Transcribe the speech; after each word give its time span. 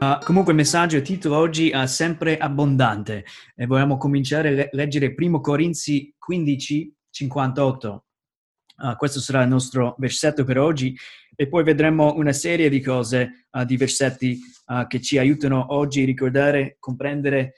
Uh, 0.00 0.16
comunque 0.22 0.52
il 0.52 0.58
messaggio, 0.58 0.96
il 0.96 1.02
titolo 1.02 1.36
oggi 1.36 1.70
è 1.70 1.84
sempre 1.88 2.38
abbondante 2.38 3.24
e 3.56 3.66
vogliamo 3.66 3.96
cominciare 3.96 4.50
a 4.50 4.52
le- 4.52 4.68
leggere 4.70 5.12
1 5.16 5.40
Corinzi 5.40 6.14
15, 6.16 6.94
58. 7.10 8.04
Uh, 8.76 8.94
questo 8.94 9.18
sarà 9.18 9.42
il 9.42 9.48
nostro 9.48 9.96
versetto 9.98 10.44
per 10.44 10.56
oggi 10.56 10.96
e 11.34 11.48
poi 11.48 11.64
vedremo 11.64 12.14
una 12.14 12.32
serie 12.32 12.68
di 12.68 12.80
cose, 12.80 13.46
uh, 13.50 13.64
di 13.64 13.76
versetti 13.76 14.38
che 14.86 15.00
ci 15.00 15.16
aiutano 15.16 15.72
oggi 15.74 16.02
a 16.02 16.04
ricordare, 16.04 16.76
comprendere 16.78 17.54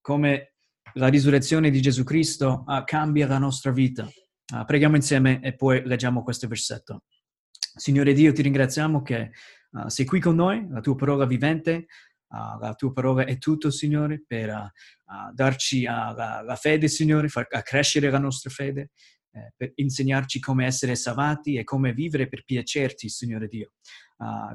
come 0.00 0.52
la 0.92 1.08
risurrezione 1.08 1.70
di 1.70 1.80
Gesù 1.80 2.04
Cristo 2.04 2.62
cambia 2.84 3.26
la 3.26 3.38
nostra 3.38 3.72
vita. 3.72 4.08
preghiamo 4.64 4.94
insieme 4.94 5.40
e 5.42 5.56
poi 5.56 5.82
leggiamo 5.84 6.22
questo 6.22 6.46
versetto. 6.46 7.02
Signore 7.58 8.12
Dio, 8.12 8.32
ti 8.32 8.42
ringraziamo 8.42 9.02
che 9.02 9.32
Uh, 9.70 9.88
sei 9.88 10.04
qui 10.04 10.20
con 10.20 10.34
noi, 10.34 10.66
la 10.68 10.80
tua 10.80 10.94
parola 10.94 11.26
vivente, 11.26 11.86
uh, 12.28 12.58
la 12.60 12.74
tua 12.74 12.92
parola 12.92 13.24
è 13.24 13.38
tutto, 13.38 13.70
Signore, 13.70 14.22
per 14.26 14.48
uh, 14.50 15.32
darci 15.32 15.82
la, 15.82 16.42
la, 16.44 16.56
fede, 16.56 16.88
Signore, 16.88 17.28
far 17.28 17.46
crescere 17.62 18.10
la 18.10 18.18
nostra 18.18 18.50
fede, 18.50 18.90
eh, 19.30 19.52
per 19.56 19.72
insegnarci 19.74 20.40
come 20.40 20.64
essere 20.64 20.94
salvati 20.94 21.56
e 21.56 21.64
come 21.64 21.92
vivere 21.92 22.28
per 22.28 22.44
piacerti, 22.44 23.08
Signore 23.08 23.46
Dio. 23.46 23.72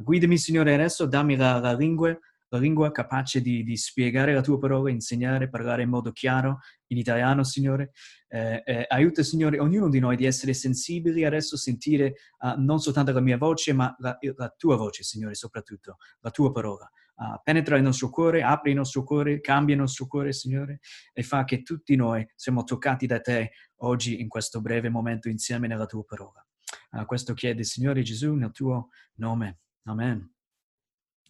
guidami, 0.02 0.38
Signore, 0.38 0.74
adesso, 0.74 1.06
dammi 1.06 1.36
la, 1.36 1.60
la 1.60 1.74
lingua 1.74 2.18
la 2.54 2.60
lingua 2.60 2.92
capace 2.92 3.42
di, 3.42 3.64
di, 3.64 3.76
spiegare 3.76 4.32
la 4.32 4.42
tua 4.42 4.60
parola, 4.60 4.92
insegnare, 4.92 5.50
parlare 5.50 5.82
in 5.82 5.90
modo 5.90 6.12
chiaro 6.12 6.60
in 6.88 6.98
italiano, 6.98 7.44
Signore. 7.44 7.94
Eh, 8.28 8.62
eh, 8.64 8.86
aiuta, 8.90 9.24
Signore, 9.24 9.60
ognuno 9.60 9.90
di 9.90 9.98
noi 9.98 10.16
di 10.16 10.26
essere 10.26 10.54
sensibili 10.54 11.26
adesso, 11.26 11.58
sentire 11.58 12.14
uh, 12.40 12.54
non 12.62 12.80
soltanto 12.80 13.12
la 13.12 13.22
mia 13.22 13.38
voce, 13.38 13.74
ma 13.74 13.94
la, 13.98 14.16
la, 14.36 14.54
tua 14.56 14.76
voce, 14.76 15.02
Signore, 15.02 15.34
soprattutto, 15.34 15.98
la 16.20 16.30
tua 16.30 16.52
parola. 16.52 16.88
Uh, 17.16 17.40
penetra 17.44 17.76
il 17.76 17.84
nostro 17.84 18.10
cuore, 18.10 18.44
apri 18.44 18.70
il 18.70 18.78
nostro 18.78 19.04
cuore, 19.04 19.42
cambia 19.42 19.74
il 19.74 19.82
nostro 19.82 20.06
cuore, 20.06 20.32
Signore, 20.32 20.80
e 21.12 21.24
fa 21.24 21.46
che 21.46 21.64
tutti 21.64 21.96
noi 21.96 22.24
siamo 22.36 22.64
toccati 22.64 23.08
da 23.08 23.20
te 23.20 23.52
oggi 23.78 24.22
in 24.22 24.28
questo 24.28 24.62
breve 24.62 24.90
momento 24.90 25.28
insieme 25.28 25.68
nella 25.68 25.88
tua 25.88 26.04
parola. 26.04 26.46
Uh, 26.92 27.06
questo 27.06 27.34
chiede, 27.34 27.64
Signore 27.64 28.04
Gesù, 28.04 28.36
nel 28.36 28.52
tuo 28.52 28.90
nome. 29.16 29.58
Amen. 29.86 30.34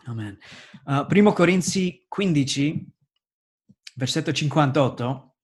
Amen. 0.05 0.37
Uh, 0.83 1.05
primo 1.05 1.31
Corinzi 1.31 2.03
15, 2.09 2.93
versetto 3.95 4.33
58, 4.33 5.35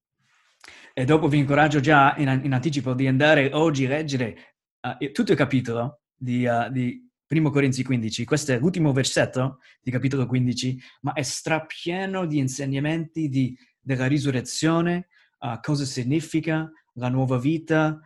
e 0.92 1.04
dopo 1.06 1.28
vi 1.28 1.38
incoraggio 1.38 1.80
già 1.80 2.14
in, 2.18 2.40
in 2.44 2.52
anticipo 2.52 2.92
di 2.92 3.06
andare 3.06 3.50
oggi 3.54 3.86
a 3.86 3.88
leggere 3.88 4.56
uh, 4.82 5.10
tutto 5.12 5.32
il 5.32 5.38
capitolo 5.38 6.02
di, 6.14 6.44
uh, 6.44 6.70
di 6.70 7.08
Primo 7.26 7.50
Corinzi 7.50 7.82
15. 7.82 8.26
Questo 8.26 8.52
è 8.52 8.58
l'ultimo 8.58 8.92
versetto 8.92 9.60
di 9.80 9.90
capitolo 9.90 10.26
15, 10.26 10.78
ma 11.02 11.14
è 11.14 11.22
strapieno 11.22 12.26
di 12.26 12.36
insegnamenti 12.36 13.30
di, 13.30 13.56
della 13.80 14.08
risurrezione, 14.08 15.08
cosa 15.62 15.84
significa 15.86 16.70
la 16.94 17.08
nuova 17.08 17.38
vita, 17.38 17.98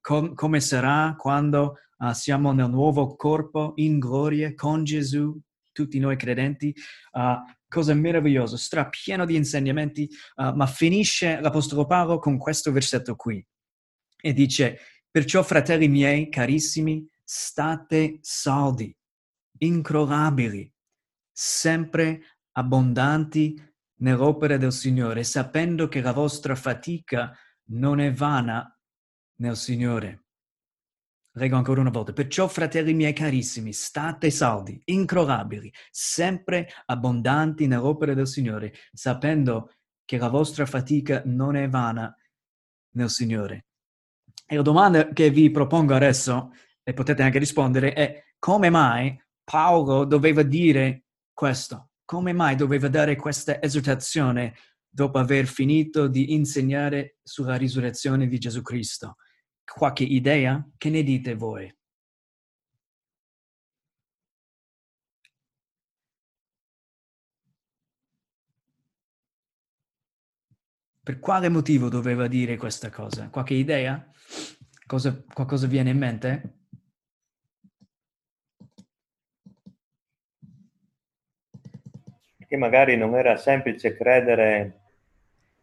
com, 0.00 0.34
come 0.34 0.60
sarà 0.60 1.16
quando 1.16 1.78
uh, 2.00 2.12
siamo 2.12 2.52
nel 2.52 2.68
nuovo 2.68 3.14
corpo 3.14 3.72
in 3.76 3.98
gloria 3.98 4.54
con 4.54 4.84
Gesù, 4.84 5.38
tutti 5.72 5.98
noi 5.98 6.16
credenti. 6.16 6.74
Uh, 7.12 7.36
cosa 7.68 7.94
meravigliosa, 7.94 8.56
strapieno 8.56 9.24
di 9.24 9.36
insegnamenti, 9.36 10.10
uh, 10.36 10.54
ma 10.54 10.66
finisce 10.66 11.40
l'Apostolo 11.40 11.86
Paolo 11.86 12.18
con 12.18 12.36
questo 12.36 12.72
versetto 12.72 13.14
qui 13.14 13.44
e 14.20 14.32
dice, 14.32 14.78
perciò 15.10 15.42
fratelli 15.42 15.88
miei 15.88 16.28
carissimi, 16.28 17.08
state 17.24 18.18
saldi, 18.20 18.94
incrollabili, 19.58 20.70
sempre 21.32 22.38
abbondanti 22.52 23.58
nell'opera 24.00 24.56
del 24.56 24.72
Signore, 24.72 25.24
sapendo 25.24 25.88
che 25.88 26.00
la 26.00 26.12
vostra 26.12 26.54
fatica 26.54 27.34
non 27.70 28.00
è 28.00 28.12
vana 28.12 28.76
nel 29.36 29.56
Signore. 29.56 30.24
Leggo 31.34 31.56
ancora 31.56 31.80
una 31.80 31.90
volta. 31.90 32.12
Perciò, 32.12 32.48
fratelli 32.48 32.92
miei 32.92 33.12
carissimi, 33.12 33.72
state 33.72 34.30
saldi, 34.30 34.80
incrollabili, 34.86 35.72
sempre 35.90 36.68
abbondanti 36.86 37.66
nell'opera 37.66 38.14
del 38.14 38.26
Signore, 38.26 38.72
sapendo 38.92 39.72
che 40.04 40.18
la 40.18 40.28
vostra 40.28 40.66
fatica 40.66 41.22
non 41.26 41.54
è 41.54 41.68
vana 41.68 42.12
nel 42.94 43.10
Signore. 43.10 43.66
E 44.44 44.56
la 44.56 44.62
domanda 44.62 45.08
che 45.10 45.30
vi 45.30 45.50
propongo 45.52 45.94
adesso, 45.94 46.52
e 46.82 46.92
potete 46.92 47.22
anche 47.22 47.38
rispondere, 47.38 47.92
è 47.92 48.24
come 48.40 48.68
mai 48.68 49.16
Paolo 49.44 50.04
doveva 50.04 50.42
dire 50.42 51.04
questo? 51.32 51.90
Come 52.04 52.32
mai 52.32 52.56
doveva 52.56 52.88
dare 52.88 53.14
questa 53.14 53.62
esortazione 53.62 54.56
dopo 54.88 55.18
aver 55.18 55.46
finito 55.46 56.08
di 56.08 56.34
insegnare 56.34 57.18
sulla 57.22 57.54
risurrezione 57.54 58.26
di 58.26 58.38
Gesù 58.38 58.62
Cristo? 58.62 59.16
Qualche 59.74 60.04
idea? 60.04 60.66
Che 60.76 60.90
ne 60.90 61.02
dite 61.02 61.34
voi? 61.34 61.72
Per 71.02 71.18
quale 71.18 71.48
motivo 71.48 71.88
doveva 71.88 72.26
dire 72.26 72.56
questa 72.56 72.90
cosa? 72.90 73.30
Qualche 73.30 73.54
idea? 73.54 74.08
Cosa, 74.86 75.24
qualcosa 75.32 75.66
viene 75.66 75.90
in 75.90 75.98
mente? 75.98 76.58
Che 82.46 82.56
magari 82.56 82.96
non 82.96 83.14
era 83.14 83.36
semplice 83.36 83.96
credere 83.96 84.79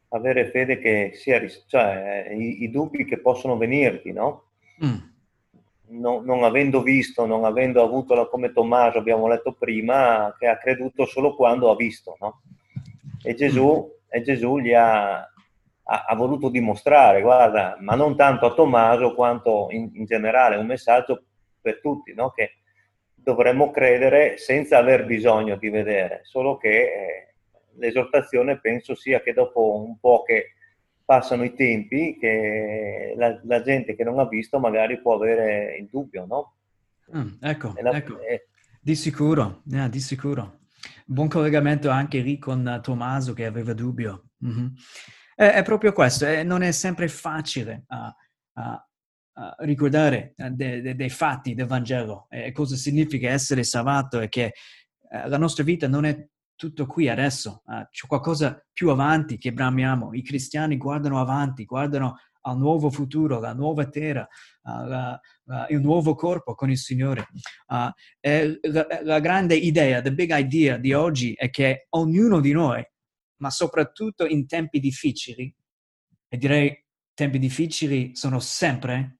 avere 0.09 0.49
fede 0.49 0.77
che 0.79 1.11
sia, 1.13 1.41
cioè 1.67 2.29
i, 2.31 2.63
i 2.63 2.69
dubbi 2.69 3.05
che 3.05 3.19
possono 3.19 3.57
venirti, 3.57 4.11
no? 4.11 4.43
Mm. 4.83 4.95
Non, 5.89 6.25
non, 6.25 6.43
avendo 6.43 6.81
visto, 6.81 7.25
non 7.25 7.45
avendo 7.45 7.81
avuto 7.81 8.13
la, 8.13 8.27
come 8.27 8.51
Tommaso 8.51 8.97
abbiamo 8.97 9.27
letto 9.27 9.53
prima, 9.53 10.35
che 10.37 10.47
ha 10.47 10.57
creduto 10.57 11.05
solo 11.05 11.35
quando 11.35 11.71
ha 11.71 11.75
visto, 11.75 12.17
no? 12.19 12.41
E 13.23 13.33
Gesù, 13.33 13.85
mm. 13.85 14.07
e 14.09 14.21
Gesù 14.21 14.59
gli 14.59 14.73
ha, 14.73 15.19
ha, 15.19 16.05
ha, 16.07 16.15
voluto 16.15 16.49
dimostrare, 16.49 17.21
guarda, 17.21 17.77
ma 17.79 17.95
non 17.95 18.15
tanto 18.15 18.45
a 18.45 18.53
Tommaso 18.53 19.13
quanto 19.13 19.67
in, 19.71 19.89
in 19.93 20.05
generale, 20.05 20.55
un 20.55 20.65
messaggio 20.65 21.23
per 21.61 21.79
tutti, 21.81 22.13
no? 22.13 22.31
Che 22.31 22.51
dovremmo 23.15 23.71
credere 23.71 24.37
senza 24.37 24.77
aver 24.77 25.05
bisogno 25.05 25.57
di 25.57 25.69
vedere, 25.69 26.21
solo 26.23 26.57
che 26.57 26.81
eh, 26.81 27.27
l'esortazione 27.77 28.59
penso 28.59 28.95
sia 28.95 29.21
che 29.21 29.33
dopo 29.33 29.83
un 29.83 29.99
po' 29.99 30.23
che 30.23 30.53
passano 31.07 31.43
i 31.43 31.53
tempi, 31.53 32.17
che 32.19 33.13
la, 33.15 33.39
la 33.43 33.61
gente 33.61 33.95
che 33.95 34.03
non 34.03 34.19
ha 34.19 34.27
visto 34.27 34.59
magari 34.59 35.01
può 35.01 35.15
avere 35.15 35.77
il 35.77 35.87
dubbio, 35.89 36.25
no? 36.25 36.55
Mm, 37.15 37.35
ecco, 37.39 37.73
la, 37.79 37.91
ecco. 37.91 38.19
È... 38.19 38.43
di 38.81 38.95
sicuro, 38.95 39.61
yeah, 39.67 39.87
di 39.87 40.01
sicuro. 40.01 40.59
Buon 41.05 41.29
collegamento 41.29 41.89
anche 41.89 42.19
lì 42.19 42.37
con 42.37 42.79
Tommaso 42.83 43.33
che 43.33 43.45
aveva 43.45 43.73
dubbio. 43.73 44.31
Mm-hmm. 44.45 44.67
È, 45.35 45.45
è, 45.45 45.63
proprio 45.63 45.93
questo, 45.93 46.25
è, 46.25 46.43
non 46.43 46.61
è 46.61 46.71
sempre 46.71 47.07
facile 47.07 47.85
uh, 47.87 48.59
uh, 48.59 49.41
uh, 49.41 49.55
ricordare 49.59 50.33
dei 50.35 50.81
de, 50.81 50.95
de 50.95 51.09
fatti 51.09 51.53
del 51.53 51.67
Vangelo 51.67 52.27
e 52.29 52.51
cosa 52.51 52.75
significa 52.75 53.29
essere 53.29 53.63
salvato 53.63 54.19
e 54.19 54.27
che 54.27 54.53
eh, 55.09 55.29
la 55.29 55.37
nostra 55.37 55.63
vita 55.63 55.87
non 55.87 56.03
è 56.03 56.27
tutto 56.57 56.85
qui 56.87 57.07
adesso, 57.07 57.61
uh, 57.65 57.87
c'è 57.89 58.07
qualcosa 58.07 58.61
più 58.73 58.89
avanti 58.89 59.37
che 59.37 59.53
bramiamo. 59.53 60.13
I 60.13 60.23
cristiani 60.23 60.75
guardano 60.75 61.21
avanti, 61.21 61.63
guardano 61.63 62.17
al 62.41 62.57
nuovo 62.57 62.89
futuro, 62.89 63.39
la 63.39 63.53
nuova 63.53 63.87
terra, 63.87 64.27
uh, 64.63 64.85
la, 64.85 65.19
uh, 65.45 65.53
il 65.69 65.79
nuovo 65.79 66.15
corpo 66.15 66.55
con 66.55 66.69
il 66.69 66.77
Signore. 66.77 67.27
La, 67.67 67.93
la, 69.03 69.19
grande 69.19 69.55
idea, 69.55 70.01
the 70.01 70.13
big 70.13 70.31
idea 70.35 70.77
di 70.77 70.93
oggi 70.93 71.33
è 71.33 71.49
che 71.49 71.85
ognuno 71.91 72.41
di 72.41 72.51
noi, 72.51 72.85
ma 73.37 73.49
soprattutto 73.49 74.25
in 74.25 74.47
tempi 74.47 74.79
difficili, 74.79 75.53
e 76.27 76.37
direi 76.37 76.85
tempi 77.13 77.39
difficili 77.39 78.15
sono 78.15 78.39
sempre, 78.39 79.19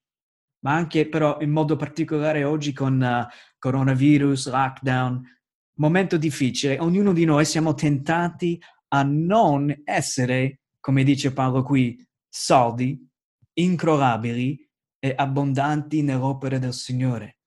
ma 0.59 0.73
anche 0.73 1.07
però 1.07 1.37
in 1.39 1.51
modo 1.51 1.75
particolare 1.75 2.43
oggi 2.43 2.73
con 2.73 3.27
coronavirus, 3.59 4.49
lockdown, 4.49 5.36
momento 5.77 6.17
difficile, 6.17 6.79
ognuno 6.79 7.13
di 7.13 7.25
noi 7.25 7.45
siamo 7.45 7.73
tentati 7.73 8.61
a 8.89 9.03
non 9.03 9.81
essere, 9.83 10.61
come 10.79 11.03
dice 11.03 11.33
Paolo 11.33 11.63
qui, 11.63 11.97
soldi, 12.27 13.05
incrollabili 13.53 14.69
e 14.99 15.13
abbondanti 15.15 16.01
nell'opera 16.01 16.57
del 16.57 16.73
Signore. 16.73 17.39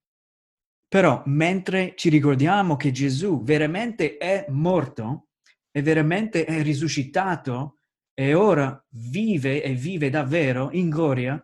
Però 0.88 1.22
mentre 1.26 1.94
ci 1.96 2.08
ricordiamo 2.08 2.76
che 2.76 2.90
Gesù 2.90 3.42
veramente 3.42 4.16
è 4.16 4.46
morto 4.48 5.28
e 5.70 5.82
veramente 5.82 6.44
è 6.44 6.62
risuscitato 6.62 7.76
e 8.12 8.34
ora 8.34 8.84
vive 8.90 9.62
e 9.62 9.74
vive 9.74 10.10
davvero 10.10 10.70
in 10.72 10.90
gloria, 10.90 11.42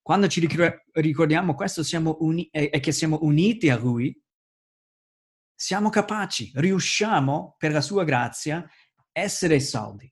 quando 0.00 0.28
ci 0.28 0.48
ricordiamo 0.92 1.54
questo 1.54 1.82
uni- 2.20 2.48
e 2.50 2.80
che 2.80 2.92
siamo 2.92 3.18
uniti 3.22 3.68
a 3.68 3.76
Lui, 3.76 4.16
siamo 5.60 5.90
capaci, 5.90 6.52
riusciamo 6.54 7.56
per 7.58 7.72
la 7.72 7.80
sua 7.80 8.04
grazia 8.04 8.64
essere 9.10 9.58
saldi, 9.58 10.08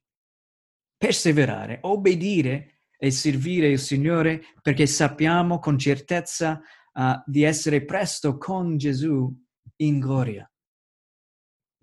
perseverare, 0.97 1.79
obbedire 1.83 2.81
e 2.97 3.11
servire 3.11 3.69
il 3.69 3.79
Signore 3.79 4.43
perché 4.61 4.85
sappiamo 4.87 5.59
con 5.59 5.77
certezza 5.77 6.59
uh, 6.91 7.21
di 7.25 7.43
essere 7.43 7.85
presto 7.85 8.37
con 8.37 8.75
Gesù 8.75 9.33
in 9.77 9.99
gloria. 9.99 10.51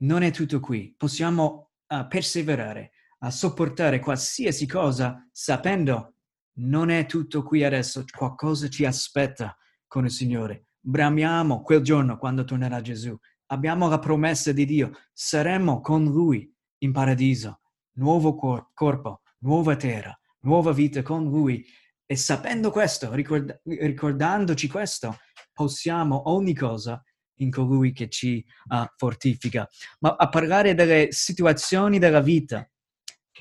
Non 0.01 0.23
è 0.23 0.31
tutto 0.31 0.61
qui, 0.61 0.95
possiamo 0.95 1.71
uh, 1.87 2.07
perseverare, 2.07 2.93
a 3.21 3.31
sopportare 3.31 3.99
qualsiasi 3.99 4.67
cosa 4.67 5.27
sapendo 5.33 6.17
non 6.59 6.91
è 6.91 7.07
tutto 7.07 7.43
qui 7.43 7.65
adesso, 7.65 8.05
qualcosa 8.15 8.69
ci 8.69 8.85
aspetta 8.85 9.57
con 9.87 10.05
il 10.05 10.11
Signore. 10.11 10.67
Bramiamo 10.79 11.63
quel 11.63 11.81
giorno 11.81 12.19
quando 12.19 12.45
tornerà 12.45 12.83
Gesù. 12.83 13.19
Abbiamo 13.47 13.89
la 13.89 13.99
promessa 13.99 14.53
di 14.53 14.65
Dio, 14.65 14.93
saremo 15.13 15.81
con 15.81 16.05
Lui 16.05 16.51
in 16.79 16.93
paradiso, 16.93 17.61
nuovo 17.97 18.35
cor- 18.35 18.71
corpo, 18.73 19.23
nuova 19.41 19.77
terra, 19.77 20.19
nuova 20.41 20.73
vita 20.73 21.03
con 21.03 21.25
Lui. 21.25 21.65
E 22.07 22.17
sapendo 22.17 22.71
questo, 22.71 23.13
ricord- 23.13 23.61
ricordandoci 23.65 24.69
questo, 24.69 25.19
possiamo 25.53 26.31
ogni 26.31 26.55
cosa 26.55 27.03
in 27.39 27.51
colui 27.51 27.93
che 27.93 28.09
ci 28.09 28.45
uh, 28.69 28.85
fortifica. 28.97 29.69
Ma 30.01 30.17
a 30.17 30.29
parlare 30.29 30.75
delle 30.75 31.09
situazioni 31.11 31.99
della 31.99 32.21
vita, 32.21 32.69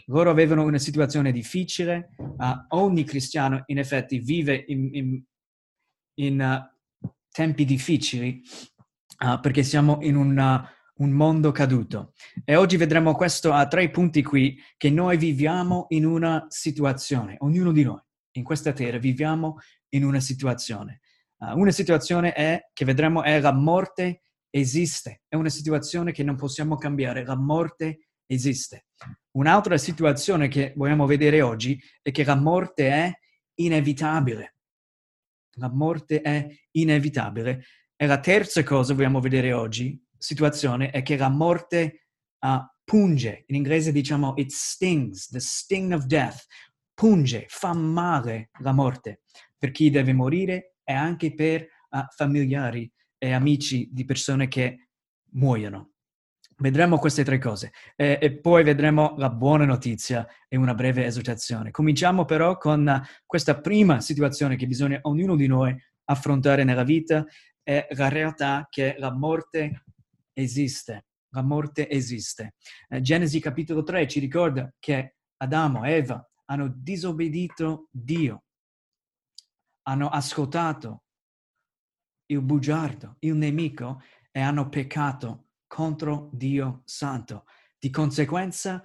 loro 0.08 0.30
avevano 0.30 0.64
una 0.64 0.80
situazione 0.80 1.32
difficile, 1.32 2.10
uh, 2.18 2.66
ogni 2.70 3.04
cristiano 3.04 3.64
in 3.68 3.80
effetti 3.80 4.20
vive 4.20 4.64
in, 4.68 4.90
in, 4.94 5.24
in 6.16 6.68
uh, 7.02 7.08
tempi 7.30 7.66
difficili 7.66 8.42
uh, 9.20 9.40
perché 9.40 9.64
siamo 9.64 10.00
in 10.02 10.16
una, 10.16 10.70
un 10.96 11.12
mondo 11.12 11.52
caduto. 11.52 12.14
E 12.44 12.56
oggi 12.56 12.78
vedremo 12.78 13.16
questo 13.16 13.52
a 13.52 13.68
tre 13.68 13.90
punti 13.90 14.24
qui, 14.24 14.58
che 14.78 14.90
noi 14.90 15.18
viviamo 15.18 15.86
in 15.90 16.06
una 16.06 16.46
situazione, 16.50 17.36
ognuno 17.40 17.72
di 17.72 17.84
noi 17.84 18.02
in 18.36 18.44
questa 18.44 18.74
terra 18.74 18.98
viviamo 18.98 19.58
in 19.90 20.04
una 20.04 20.20
situazione. 20.20 21.02
Uh, 21.38 21.58
una 21.58 21.72
situazione 21.72 22.34
è, 22.34 22.70
che 22.74 22.86
vedremo 22.86 23.24
è 23.24 23.40
la 23.40 23.54
morte 23.54 24.24
esiste, 24.50 25.24
è 25.28 25.36
una 25.36 25.50
situazione 25.50 26.12
che 26.12 26.24
non 26.24 26.36
possiamo 26.36 26.78
cambiare, 26.78 27.26
la 27.26 27.36
morte 27.36 28.08
esiste. 28.28 28.86
Un'altra 29.32 29.78
situazione 29.78 30.48
che 30.48 30.74
vogliamo 30.76 31.06
vedere 31.06 31.42
oggi 31.42 31.80
è 32.02 32.12
che 32.12 32.24
la 32.24 32.36
morte 32.36 32.90
è 32.90 33.12
inevitabile. 33.56 34.56
La 35.58 35.70
morte 35.70 36.22
è 36.22 36.48
inevitabile. 36.72 37.64
E 38.04 38.06
la 38.06 38.20
terza 38.20 38.62
cosa 38.64 38.90
che 38.90 38.98
vogliamo 38.98 39.22
vedere 39.22 39.54
oggi, 39.54 39.98
situazione, 40.18 40.90
è 40.90 41.04
che 41.04 41.16
la 41.16 41.30
morte 41.30 42.08
uh, 42.40 42.60
punge. 42.84 43.46
In 43.48 43.56
inglese 43.56 43.94
diciamo 43.94 44.34
it 44.36 44.52
stings, 44.52 45.30
the 45.30 45.40
sting 45.40 45.94
of 45.94 46.04
death. 46.04 46.46
Punge, 46.94 47.46
fa 47.48 47.72
male 47.72 48.50
la 48.60 48.74
morte 48.74 49.22
per 49.58 49.72
chi 49.72 49.90
deve 49.90 50.12
morire 50.12 50.76
e 50.84 50.92
anche 50.92 51.34
per 51.34 51.62
uh, 51.62 52.00
familiari 52.14 52.92
e 53.18 53.32
amici 53.32 53.88
di 53.90 54.04
persone 54.04 54.50
che 54.50 54.90
muoiono. 55.36 55.92
Vedremo 56.58 56.98
queste 56.98 57.24
tre 57.24 57.40
cose 57.40 57.72
e, 57.96 58.20
e, 58.22 58.38
poi 58.38 58.66
vedremo 58.66 59.16
la 59.18 59.30
buona 59.30 59.64
notizia 59.64 60.28
e 60.50 60.58
una 60.58 60.74
breve 60.74 61.06
esortazione. 61.06 61.72
Cominciamo 61.72 62.26
però 62.26 62.58
con 62.58 63.02
questa 63.26 63.62
prima 63.62 64.02
situazione 64.02 64.58
che 64.58 64.68
bisogna 64.68 65.00
ognuno 65.04 65.38
di 65.38 65.48
noi 65.48 65.74
affrontare 66.06 66.66
nella 66.66 66.84
vita, 66.84 67.26
è 67.64 67.88
la 67.92 68.10
realtà 68.10 68.68
che 68.70 68.96
la 68.98 69.12
morte 69.12 69.86
esiste. 70.34 71.06
La 71.30 71.42
morte 71.42 71.90
esiste. 71.90 72.56
Eh, 72.90 73.02
Genesi 73.02 73.40
capitolo 73.40 73.82
3 73.82 74.08
ci 74.08 74.20
ricorda 74.20 74.72
che 74.78 75.16
Adamo 75.38 75.84
e 75.84 75.94
Eva 75.94 76.30
hanno 76.46 76.72
disobbedito 76.76 77.88
Dio, 77.90 78.44
hanno 79.84 80.10
ascoltato 80.10 81.06
il 82.28 82.42
bugiardo, 82.42 83.18
il 83.20 83.36
nemico 83.36 84.02
e 84.32 84.42
hanno 84.42 84.70
peccato 84.70 85.48
contro 85.68 86.30
Dio 86.34 86.82
Santo. 86.86 87.46
Di 87.80 87.90
conseguenza, 87.90 88.84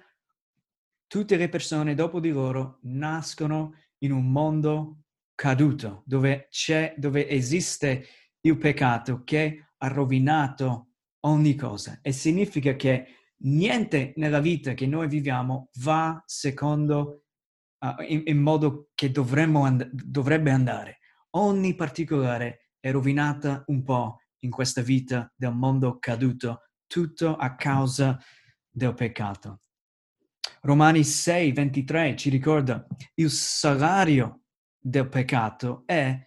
tutte 1.07 1.37
le 1.37 1.49
persone 1.49 1.93
dopo 1.93 2.19
di 2.19 2.29
loro 2.29 2.79
nascono 2.83 3.75
in 3.99 4.11
un 4.11 4.31
mondo 4.31 5.03
caduto, 5.35 6.03
dove 6.05 6.49
dove 6.97 7.29
esiste 7.29 8.05
il 8.41 8.57
peccato 8.57 9.23
che 9.23 9.71
ha 9.77 9.87
rovinato 9.87 10.91
ogni 11.21 11.55
cosa. 11.55 11.99
E 12.01 12.11
significa 12.11 12.75
che 12.75 13.15
niente 13.43 14.13
nella 14.15 14.39
vita 14.39 14.73
che 14.73 14.87
noi 14.87 15.07
viviamo 15.07 15.69
va 15.79 16.21
secondo, 16.25 17.23
uh, 17.79 18.01
in, 18.07 18.23
in, 18.25 18.41
modo 18.41 18.89
che 18.93 19.11
and- 19.13 19.89
dovrebbe 19.91 20.51
andare. 20.51 20.99
Ogni 21.31 21.75
particolare 21.75 22.71
è 22.79 22.91
rovinata 22.91 23.63
un 23.67 23.83
po' 23.83 24.19
in 24.39 24.51
questa 24.51 24.81
vita 24.81 25.31
del 25.35 25.53
mondo 25.53 25.99
caduto 25.99 26.61
tutto 26.87 27.35
a 27.35 27.55
causa 27.55 28.17
del 28.69 28.93
peccato. 28.93 29.61
Romani 30.61 31.03
6, 31.03 31.51
23 31.51 32.15
ci 32.15 32.29
ricorda 32.29 32.85
il 33.15 33.29
salario 33.29 34.41
del 34.77 35.07
peccato 35.07 35.83
è 35.85 36.17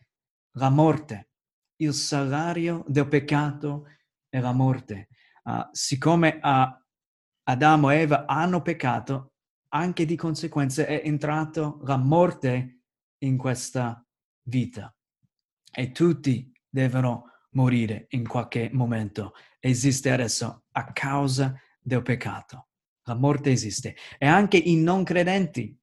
la 0.52 0.70
morte. 0.70 1.31
Il 1.82 1.94
salario 1.94 2.84
del 2.87 3.08
peccato 3.08 3.88
è 4.29 4.38
la 4.38 4.52
morte. 4.52 5.08
Uh, 5.43 5.67
siccome 5.73 6.38
uh, 6.40 6.81
Adamo 7.43 7.90
e 7.90 7.96
Eva 7.96 8.25
hanno 8.25 8.62
peccato, 8.62 9.32
anche 9.70 10.05
di 10.05 10.14
conseguenza 10.14 10.87
è 10.87 11.02
entrata 11.05 11.76
la 11.82 11.96
morte 11.96 12.82
in 13.25 13.37
questa 13.37 14.00
vita. 14.43 14.94
E 15.73 15.90
tutti 15.90 16.52
devono 16.69 17.31
morire 17.55 18.06
in 18.11 18.29
qualche 18.29 18.70
momento. 18.73 19.34
Esiste 19.58 20.12
adesso 20.12 20.67
a 20.70 20.93
causa 20.93 21.52
del 21.81 22.02
peccato. 22.02 22.69
La 23.06 23.17
morte 23.17 23.50
esiste. 23.50 23.96
E 24.19 24.26
anche 24.29 24.56
i 24.56 24.76
non 24.76 25.02
credenti 25.02 25.76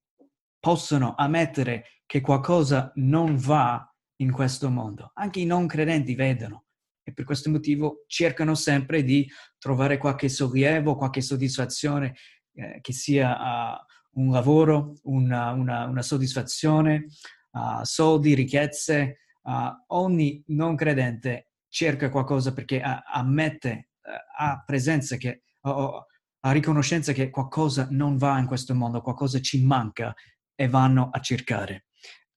possono 0.61 1.13
ammettere 1.17 2.03
che 2.05 2.21
qualcosa 2.21 2.89
non 2.95 3.35
va 3.35 3.88
in 4.21 4.31
questo 4.31 4.69
mondo. 4.69 5.11
Anche 5.15 5.39
i 5.39 5.45
non 5.45 5.67
credenti 5.67 6.15
vedono 6.15 6.65
e 7.03 7.13
per 7.13 7.25
questo 7.25 7.49
motivo 7.49 8.03
cercano 8.07 8.55
sempre 8.55 9.03
di 9.03 9.29
trovare 9.57 9.97
qualche 9.97 10.29
sollievo, 10.29 10.95
qualche 10.95 11.21
soddisfazione, 11.21 12.15
eh, 12.53 12.79
che 12.81 12.93
sia 12.93 13.35
uh, 13.35 14.21
un 14.21 14.31
lavoro, 14.31 14.95
una, 15.03 15.51
una, 15.51 15.85
una 15.85 16.01
soddisfazione, 16.01 17.07
uh, 17.51 17.83
soldi, 17.83 18.33
ricchezze. 18.33 19.17
Uh, 19.41 19.71
ogni 19.87 20.43
non 20.47 20.75
credente 20.75 21.53
cerca 21.69 22.09
qualcosa 22.09 22.53
perché 22.53 22.81
ammette, 22.81 23.91
ha 24.37 24.63
presenza 24.65 25.15
che, 25.17 25.43
ha 25.61 26.51
riconoscenza 26.51 27.13
che 27.13 27.29
qualcosa 27.29 27.87
non 27.91 28.17
va 28.17 28.37
in 28.37 28.45
questo 28.47 28.75
mondo, 28.75 29.01
qualcosa 29.01 29.39
ci 29.39 29.63
manca 29.63 30.13
e 30.55 30.67
vanno 30.67 31.09
a 31.11 31.19
cercare. 31.19 31.85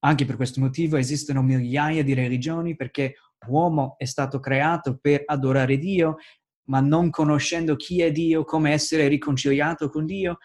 Anche 0.04 0.24
per 0.24 0.36
questo 0.36 0.60
motivo 0.60 0.96
esistono 0.96 1.42
migliaia 1.42 2.02
di 2.02 2.14
religioni 2.14 2.74
perché 2.74 3.14
l'uomo 3.46 3.94
è 3.98 4.04
stato 4.04 4.40
creato 4.40 4.98
per 4.98 5.22
adorare 5.26 5.78
Dio, 5.78 6.16
ma 6.64 6.80
non 6.80 7.10
conoscendo 7.10 7.76
chi 7.76 8.02
è 8.02 8.10
Dio, 8.10 8.44
come 8.44 8.72
essere 8.72 9.06
riconciliato 9.08 9.88
con 9.88 10.04
Dio, 10.06 10.38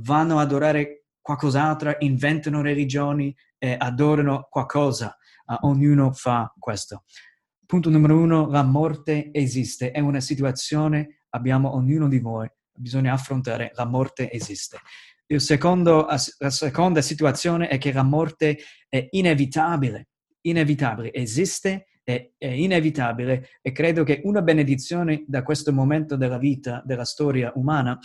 vanno 0.00 0.38
ad 0.38 0.46
adorare 0.46 1.04
qualcos'altro, 1.20 1.96
inventano 2.00 2.60
religioni 2.60 3.34
e 3.58 3.76
adorano 3.78 4.46
qualcosa. 4.50 5.16
Uh, 5.46 5.66
ognuno 5.66 6.12
fa 6.12 6.52
questo. 6.58 7.04
Punto 7.64 7.90
numero 7.90 8.18
uno, 8.18 8.48
la 8.48 8.62
morte 8.62 9.30
esiste, 9.32 9.90
è 9.90 10.00
una 10.00 10.20
situazione, 10.20 11.22
abbiamo 11.30 11.74
ognuno 11.74 12.08
di 12.08 12.18
voi, 12.18 12.48
bisogna 12.72 13.12
affrontare, 13.12 13.72
la 13.74 13.84
morte 13.84 14.30
esiste. 14.30 14.78
Secondo, 15.36 16.06
la 16.06 16.50
seconda 16.50 17.02
situazione 17.02 17.68
è 17.68 17.76
che 17.76 17.92
la 17.92 18.02
morte 18.02 18.58
è 18.88 19.06
inevitabile, 19.10 20.08
inevitabile, 20.42 21.12
esiste, 21.12 21.86
è, 22.02 22.30
è 22.38 22.46
inevitabile 22.46 23.48
e 23.60 23.72
credo 23.72 24.02
che 24.02 24.20
una 24.24 24.42
benedizione 24.42 25.24
da 25.26 25.42
questo 25.42 25.72
momento 25.72 26.16
della 26.16 26.38
vita, 26.38 26.82
della 26.84 27.04
storia 27.04 27.52
umana, 27.54 27.98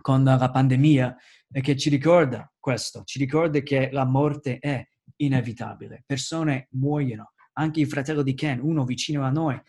con 0.00 0.22
la 0.22 0.50
pandemia, 0.50 1.16
è 1.50 1.60
che 1.60 1.76
ci 1.76 1.88
ricorda 1.88 2.52
questo, 2.58 3.02
ci 3.04 3.18
ricorda 3.18 3.60
che 3.60 3.90
la 3.90 4.04
morte 4.04 4.58
è 4.58 4.86
inevitabile, 5.16 6.02
persone 6.06 6.68
muoiono, 6.72 7.32
anche 7.54 7.80
il 7.80 7.88
fratello 7.88 8.22
di 8.22 8.34
Ken, 8.34 8.60
uno 8.60 8.84
vicino 8.84 9.24
a 9.24 9.30
noi, 9.30 9.60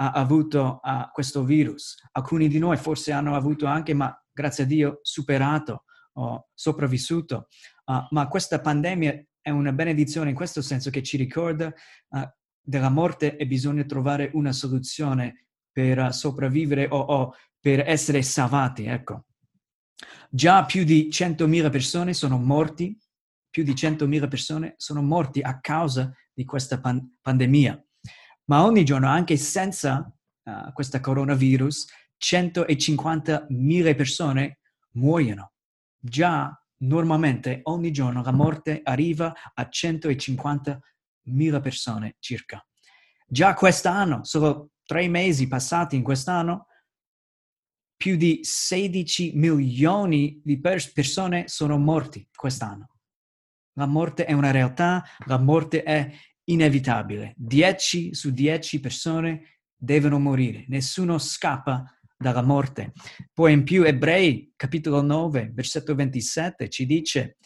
ha 0.00 0.12
avuto 0.12 0.80
uh, 0.82 1.10
questo 1.12 1.44
virus. 1.44 2.02
Alcuni 2.12 2.48
di 2.48 2.58
noi 2.58 2.76
forse 2.78 3.12
hanno 3.12 3.34
avuto 3.34 3.66
anche, 3.66 3.92
ma 3.92 4.14
grazie 4.32 4.64
a 4.64 4.66
Dio, 4.66 5.00
superato 5.02 5.84
o 6.14 6.48
sopravvissuto. 6.54 7.48
Uh, 7.84 8.06
ma 8.10 8.26
questa 8.28 8.60
pandemia 8.60 9.22
è 9.40 9.50
una 9.50 9.72
benedizione 9.72 10.30
in 10.30 10.36
questo 10.36 10.62
senso 10.62 10.90
che 10.90 11.02
ci 11.02 11.16
ricorda 11.16 11.72
uh, 12.10 12.20
della 12.60 12.90
morte 12.90 13.36
e 13.36 13.46
bisogna 13.46 13.84
trovare 13.84 14.30
una 14.34 14.52
soluzione 14.52 15.46
per 15.72 16.12
sopravvivere 16.12 16.86
o, 16.90 16.98
o 16.98 17.34
per 17.58 17.88
essere 17.88 18.22
salvati, 18.22 18.84
ecco. 18.84 19.24
Già 20.30 20.64
più 20.64 20.84
di 20.84 21.08
100.000 21.10 21.70
persone 21.70 22.14
sono 22.14 22.38
morti, 22.38 22.98
più 23.50 23.64
di 23.64 23.72
100.000 23.72 24.28
persone 24.28 24.74
sono 24.76 25.02
morti 25.02 25.40
a 25.40 25.58
causa 25.60 26.12
di 26.32 26.44
questa 26.44 26.80
pan- 26.80 27.18
pandemia. 27.20 27.84
Ma 28.44 28.64
ogni 28.64 28.84
giorno, 28.84 29.08
anche 29.08 29.36
senza 29.36 30.12
uh, 30.44 30.72
questo 30.72 31.00
coronavirus, 31.00 31.86
150.000 32.20 33.96
persone 33.96 34.60
muoiono. 34.92 35.52
Già 35.98 36.59
normalmente 36.80 37.60
ogni 37.64 37.90
giorno 37.90 38.22
la 38.22 38.32
morte 38.32 38.80
arriva 38.82 39.34
a 39.54 39.68
150.000 39.70 41.60
persone 41.60 42.16
circa. 42.18 42.64
Già 43.26 43.54
quest'anno, 43.54 44.24
solo 44.24 44.70
tre 44.84 45.08
mesi 45.08 45.46
passati 45.46 45.96
in 45.96 46.02
quest'anno, 46.02 46.66
più 47.96 48.16
di 48.16 48.40
16 48.42 49.32
milioni 49.34 50.40
di 50.42 50.58
pers- 50.58 50.90
persone 50.90 51.48
sono 51.48 51.78
morti 51.78 52.26
quest'anno. 52.34 52.88
La 53.74 53.86
morte 53.86 54.24
è 54.24 54.32
una 54.32 54.50
realtà, 54.50 55.04
la 55.26 55.38
morte 55.38 55.82
è 55.82 56.10
inevitabile. 56.44 57.34
10 57.36 58.14
su 58.14 58.30
10 58.30 58.80
persone 58.80 59.60
devono 59.76 60.18
morire, 60.18 60.64
nessuno 60.68 61.18
scappa 61.18 61.84
dalla 62.20 62.42
morte. 62.42 62.92
Poi 63.32 63.54
in 63.54 63.64
più 63.64 63.82
Ebrei, 63.84 64.52
capitolo 64.54 65.00
9, 65.00 65.52
versetto 65.54 65.94
27, 65.94 66.68
ci 66.68 66.84
dice 66.84 67.38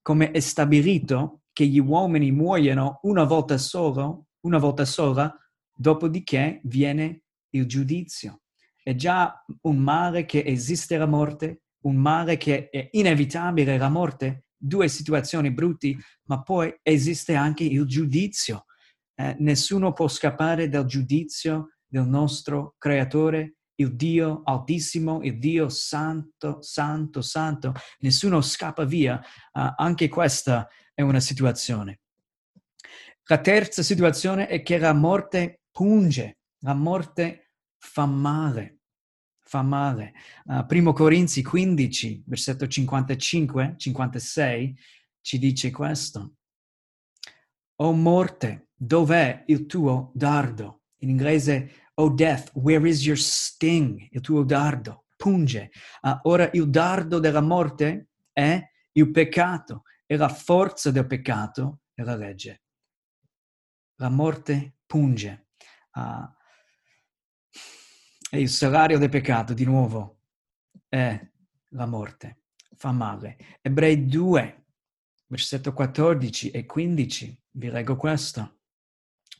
come 0.00 0.30
è 0.30 0.40
stabilito 0.40 1.42
che 1.52 1.66
gli 1.66 1.78
uomini 1.78 2.32
muoiono 2.32 3.00
una 3.02 3.24
volta 3.24 3.58
solo, 3.58 4.28
una 4.40 4.58
volta 4.58 4.86
sola, 4.86 5.34
dopodiché 5.76 6.60
viene 6.64 7.24
il 7.50 7.66
giudizio. 7.66 8.40
È 8.82 8.94
già 8.94 9.44
un 9.62 9.76
male 9.76 10.24
che 10.24 10.42
esiste 10.44 10.96
la 10.96 11.06
morte, 11.06 11.62
un 11.84 11.96
male 11.96 12.38
che 12.38 12.70
è 12.70 12.88
inevitabile 12.92 13.76
la 13.76 13.88
morte, 13.90 14.46
due 14.56 14.88
situazioni 14.88 15.52
brutti, 15.52 15.96
ma 16.28 16.42
poi 16.42 16.74
esiste 16.82 17.34
anche 17.34 17.64
il 17.64 17.84
giudizio. 17.84 18.64
Eh, 19.14 19.36
nessuno 19.38 19.92
può 19.92 20.08
scappare 20.08 20.68
dal 20.68 20.86
giudizio 20.86 21.74
del 21.86 22.06
nostro 22.06 22.74
creatore 22.78 23.53
il 23.76 23.96
Dio 23.96 24.42
altissimo, 24.44 25.22
il 25.22 25.38
Dio 25.38 25.68
santo, 25.68 26.62
santo, 26.62 27.20
santo. 27.20 27.72
Nessuno 28.00 28.40
scappa 28.40 28.84
via. 28.84 29.20
Uh, 29.52 29.72
anche 29.76 30.08
questa 30.08 30.68
è 30.92 31.02
una 31.02 31.20
situazione. 31.20 32.00
La 33.24 33.40
terza 33.40 33.82
situazione 33.82 34.48
è 34.48 34.62
che 34.62 34.78
la 34.78 34.92
morte 34.92 35.62
punge, 35.70 36.38
la 36.58 36.74
morte 36.74 37.52
fa 37.78 38.06
male. 38.06 38.80
Fa 39.40 39.62
male. 39.62 40.12
Uh, 40.44 40.64
primo 40.66 40.92
Corinzi 40.92 41.42
15, 41.42 42.24
versetto 42.26 42.66
55, 42.66 43.74
56, 43.76 44.78
ci 45.20 45.38
dice 45.38 45.70
questo. 45.70 46.34
O 47.76 47.92
morte, 47.92 48.68
dov'è 48.74 49.44
il 49.46 49.66
tuo 49.66 50.12
dardo? 50.14 50.82
In 50.98 51.10
inglese 51.10 51.83
O 51.94 52.10
death, 52.10 52.50
where 52.54 52.88
is 52.88 53.04
your 53.04 53.18
sting? 53.18 54.08
Il 54.10 54.20
tuo 54.20 54.42
dardo 54.42 55.04
punge. 55.16 55.70
Uh, 56.02 56.18
ora 56.24 56.50
il 56.52 56.68
dardo 56.68 57.18
della 57.18 57.40
morte 57.40 58.10
è 58.32 58.62
il 58.92 59.10
peccato 59.10 59.84
e 60.06 60.16
la 60.16 60.28
forza 60.28 60.90
del 60.90 61.06
peccato 61.06 61.80
è 61.94 62.02
la 62.02 62.16
legge. 62.16 62.62
La 63.96 64.08
morte 64.08 64.78
punge. 64.86 65.48
Uh, 65.92 66.28
e 68.30 68.40
il 68.40 68.48
salario 68.48 68.98
del 68.98 69.08
peccato, 69.08 69.54
di 69.54 69.64
nuovo, 69.64 70.18
è 70.88 71.18
la 71.70 71.86
morte. 71.86 72.42
Fa 72.76 72.90
male. 72.90 73.38
Ebrei 73.62 74.06
2, 74.06 74.66
versetto 75.28 75.72
14 75.72 76.50
e 76.50 76.66
15, 76.66 77.42
vi 77.52 77.70
leggo 77.70 77.96
questo. 77.96 78.58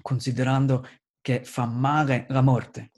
Considerando 0.00 0.86
che 1.24 1.42
fa 1.42 1.64
male 1.64 2.26
la 2.28 2.42
morte. 2.42 2.90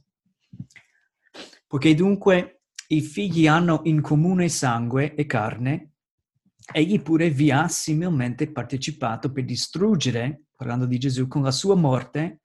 Poiché 1.65 1.95
dunque 1.95 2.63
i 2.89 3.01
figli 3.01 3.47
hanno 3.47 3.83
in 3.85 4.01
comune 4.01 4.49
sangue 4.49 5.15
e 5.15 5.27
carne, 5.27 5.93
egli 6.73 7.01
pure 7.01 7.31
vi 7.31 7.53
ha 7.53 7.69
similmente 7.69 8.51
partecipato 8.51 9.31
per 9.31 9.45
distruggere, 9.45 10.47
parlando 10.57 10.87
di 10.87 10.99
Gesù, 10.99 11.29
con 11.29 11.43
la 11.45 11.53
sua 11.53 11.77
morte, 11.77 12.41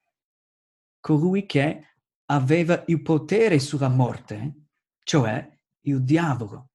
colui 0.99 1.47
che 1.47 1.95
aveva 2.25 2.83
il 2.85 3.01
potere 3.01 3.57
sulla 3.57 3.89
morte, 3.89 4.65
cioè 5.03 5.51
il 5.85 6.03
diavolo, 6.03 6.73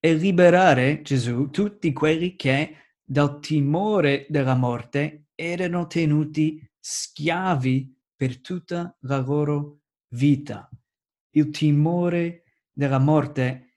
e 0.00 0.12
liberare 0.12 1.02
Gesù 1.02 1.50
tutti 1.50 1.92
quelli 1.92 2.34
che 2.34 2.78
dal 3.00 3.38
timore 3.38 4.26
della 4.28 4.56
morte 4.56 5.26
erano 5.36 5.86
tenuti 5.86 6.68
schiavi 6.80 7.94
per 8.24 8.40
tutta 8.40 8.96
la 9.00 9.18
loro 9.18 9.80
vita. 10.14 10.66
Il 11.32 11.50
timore 11.50 12.44
della 12.72 12.98
morte, 12.98 13.74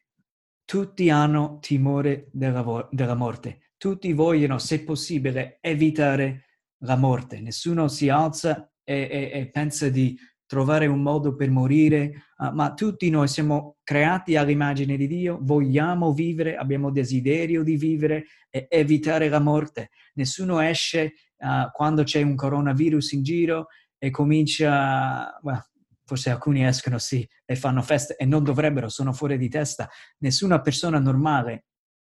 tutti 0.64 1.10
hanno 1.10 1.58
timore 1.60 2.30
della, 2.32 2.88
della 2.90 3.16
morte, 3.16 3.74
tutti 3.76 4.14
vogliono, 4.14 4.58
se 4.58 4.86
possibile, 4.86 5.58
evitare 5.60 6.46
la 6.84 6.96
morte. 6.96 7.42
Nessuno 7.42 7.90
si 7.90 8.08
alza 8.08 8.72
e, 8.86 9.10
e, 9.12 9.32
e 9.38 9.50
pensa 9.50 9.90
di 9.90 10.18
trovare 10.46 10.86
un 10.86 11.02
modo 11.02 11.36
per 11.36 11.50
morire, 11.50 12.28
uh, 12.38 12.54
ma 12.54 12.74
tutti 12.74 13.10
noi 13.10 13.28
siamo 13.28 13.76
creati 13.84 14.38
all'immagine 14.38 14.96
di 14.96 15.08
Dio, 15.08 15.40
vogliamo 15.42 16.14
vivere, 16.14 16.56
abbiamo 16.56 16.90
desiderio 16.90 17.64
di 17.64 17.76
vivere 17.76 18.28
e 18.50 18.68
evitare 18.70 19.28
la 19.28 19.42
morte. 19.42 19.90
Nessuno 20.14 20.62
esce 20.62 21.16
uh, 21.40 21.70
quando 21.74 22.04
c'è 22.04 22.22
un 22.22 22.36
coronavirus 22.36 23.12
in 23.12 23.24
giro 23.24 23.68
e 23.98 24.10
comincia, 24.12 25.40
well, 25.42 25.64
forse 26.06 26.30
alcuni 26.30 26.66
escono 26.66 26.98
sì 26.98 27.28
e 27.46 27.56
fanno 27.56 27.82
feste 27.82 28.16
e 28.16 28.26
non 28.26 28.44
dovrebbero, 28.44 28.90
sono 28.90 29.12
fuori 29.12 29.38
di 29.38 29.50
testa. 29.50 29.90
Nessuna 30.20 30.62
persona 30.62 31.00
normale, 31.00 31.66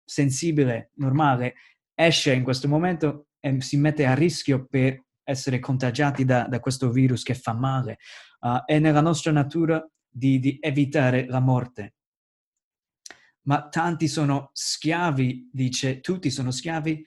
sensibile, 0.04 0.92
normale, 0.96 1.56
esce 1.96 2.34
in 2.34 2.44
questo 2.44 2.68
momento 2.68 3.28
e 3.40 3.62
si 3.62 3.78
mette 3.78 4.06
a 4.06 4.14
rischio 4.14 4.66
per 4.66 5.04
essere 5.24 5.60
contagiati 5.60 6.26
da, 6.26 6.48
da 6.48 6.60
questo 6.60 6.92
virus 6.92 7.24
che 7.24 7.36
fa 7.36 7.54
male. 7.54 7.98
Uh, 8.40 8.64
è 8.66 8.80
nella 8.80 9.02
nostra 9.02 9.32
natura 9.32 9.86
di, 10.08 10.40
di 10.40 10.58
evitare 10.62 11.26
la 11.28 11.40
morte. 11.40 11.96
Ma 13.44 13.68
tanti 13.70 14.08
sono 14.08 14.50
schiavi, 14.54 15.50
dice, 15.52 16.00
tutti 16.02 16.30
sono 16.30 16.52
schiavi 16.52 17.06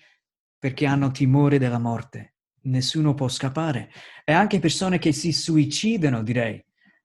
perché 0.59 0.87
hanno 0.87 1.11
timore 1.11 1.59
della 1.59 1.79
morte 1.79 2.32
nessuno 2.63 3.15
può 3.15 3.29
scappare. 3.29 3.91
E 4.25 4.33
anche 4.33 4.59
persone 4.59 4.99
che 4.99 5.13
si 5.13 5.33
suicidano, 5.33 6.23
direi. 6.23 6.63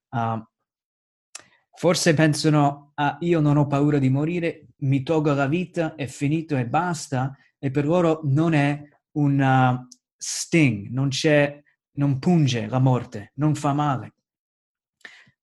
Uh, 0.09 0.41
forse 1.73 2.13
pensano, 2.13 2.91
ah, 2.95 3.17
io 3.21 3.39
non 3.39 3.57
ho 3.57 3.67
paura 3.67 3.99
di 3.99 4.09
morire, 4.09 4.67
mi 4.77 5.03
tolgo 5.03 5.33
la 5.33 5.47
vita, 5.47 5.95
è 5.95 6.07
finito 6.07 6.55
e 6.57 6.65
basta, 6.65 7.35
e 7.59 7.71
per 7.71 7.85
loro 7.85 8.21
non 8.23 8.53
è 8.53 8.81
un 9.13 9.39
uh, 9.39 9.87
sting, 10.15 10.89
non 10.89 11.09
c'è, 11.09 11.61
non 11.93 12.19
punge 12.19 12.67
la 12.67 12.79
morte, 12.79 13.31
non 13.35 13.55
fa 13.55 13.73
male. 13.73 14.13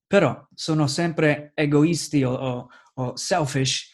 Però 0.07 0.47
sono 0.55 0.87
sempre 0.87 1.53
egoisti 1.55 2.23
o, 2.23 2.33
o, 2.33 2.69
o 2.95 3.17
selfish 3.17 3.91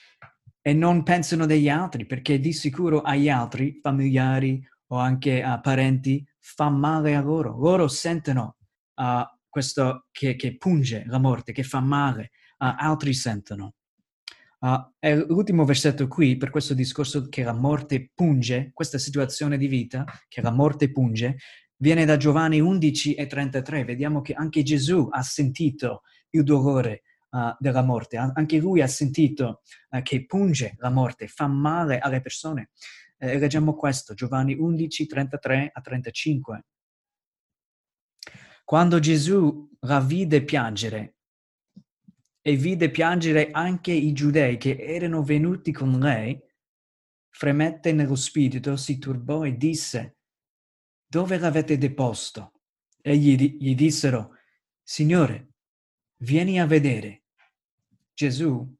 e 0.60 0.74
non 0.74 1.02
pensano 1.02 1.46
degli 1.46 1.68
altri, 1.68 2.04
perché 2.04 2.38
di 2.38 2.52
sicuro 2.52 3.00
agli 3.00 3.30
altri, 3.30 3.78
familiari 3.80 4.62
o 4.92 4.96
anche 4.96 5.42
a 5.42 5.60
parenti 5.60 6.24
fa 6.38 6.68
male 6.68 7.14
a 7.14 7.20
loro. 7.20 7.56
Loro 7.58 7.88
sentono 7.88 8.56
uh, 8.94 9.22
questo 9.48 10.06
che, 10.10 10.36
che, 10.36 10.56
punge 10.56 11.04
la 11.06 11.18
morte, 11.18 11.52
che 11.52 11.62
fa 11.62 11.80
male, 11.80 12.30
uh, 12.58 12.74
altri 12.76 13.14
sentono. 13.14 13.74
Uh, 14.60 14.92
è 14.98 15.14
l'ultimo 15.16 15.64
versetto 15.64 16.06
qui, 16.06 16.36
per 16.36 16.50
questo 16.50 16.74
discorso 16.74 17.28
che 17.28 17.42
la 17.42 17.52
morte 17.52 18.10
punge, 18.14 18.70
questa 18.74 18.98
situazione 18.98 19.56
di 19.56 19.68
vita, 19.68 20.04
che 20.28 20.40
la 20.42 20.50
morte 20.50 20.90
punge, 20.90 21.36
viene 21.76 22.04
da 22.04 22.16
Giovanni 22.16 22.60
11 22.60 23.14
e 23.14 23.26
33. 23.26 23.84
Vediamo 23.84 24.20
che 24.20 24.34
anche 24.34 24.62
Gesù 24.62 25.08
ha 25.10 25.22
sentito 25.22 26.02
il 26.30 26.42
dolore 26.42 27.02
uh, 27.30 27.54
della 27.58 27.82
morte, 27.82 28.16
anche 28.16 28.58
lui 28.58 28.82
ha 28.82 28.88
sentito 28.88 29.62
uh, 29.90 30.02
che 30.02 30.26
punge 30.26 30.74
la 30.78 30.90
morte, 30.90 31.28
fa 31.28 31.46
male 31.46 31.98
alle 31.98 32.20
persone. 32.20 32.70
Eh, 33.22 33.38
leggiamo 33.38 33.74
questo, 33.74 34.14
Giovanni 34.14 34.54
11, 34.54 35.06
33 35.06 35.70
a 35.74 35.80
35. 35.82 36.64
Quando 38.64 38.98
Gesù 38.98 39.68
la 39.80 40.00
vide 40.00 40.42
piangere 40.42 41.16
e 42.40 42.56
vide 42.56 42.90
piangere 42.90 43.50
anche 43.50 43.92
i 43.92 44.14
giudei 44.14 44.56
che 44.56 44.78
erano 44.78 45.22
venuti 45.22 45.70
con 45.70 45.98
lei, 45.98 46.40
fremette 47.28 47.92
nello 47.92 48.14
spirito, 48.14 48.78
si 48.78 48.98
turbò 48.98 49.44
e 49.44 49.54
disse, 49.54 50.20
dove 51.06 51.36
l'avete 51.36 51.76
deposto? 51.76 52.52
E 53.02 53.18
gli, 53.18 53.36
gli 53.58 53.74
dissero, 53.74 54.36
Signore, 54.82 55.52
vieni 56.22 56.58
a 56.58 56.64
vedere. 56.64 57.24
Gesù 58.14 58.76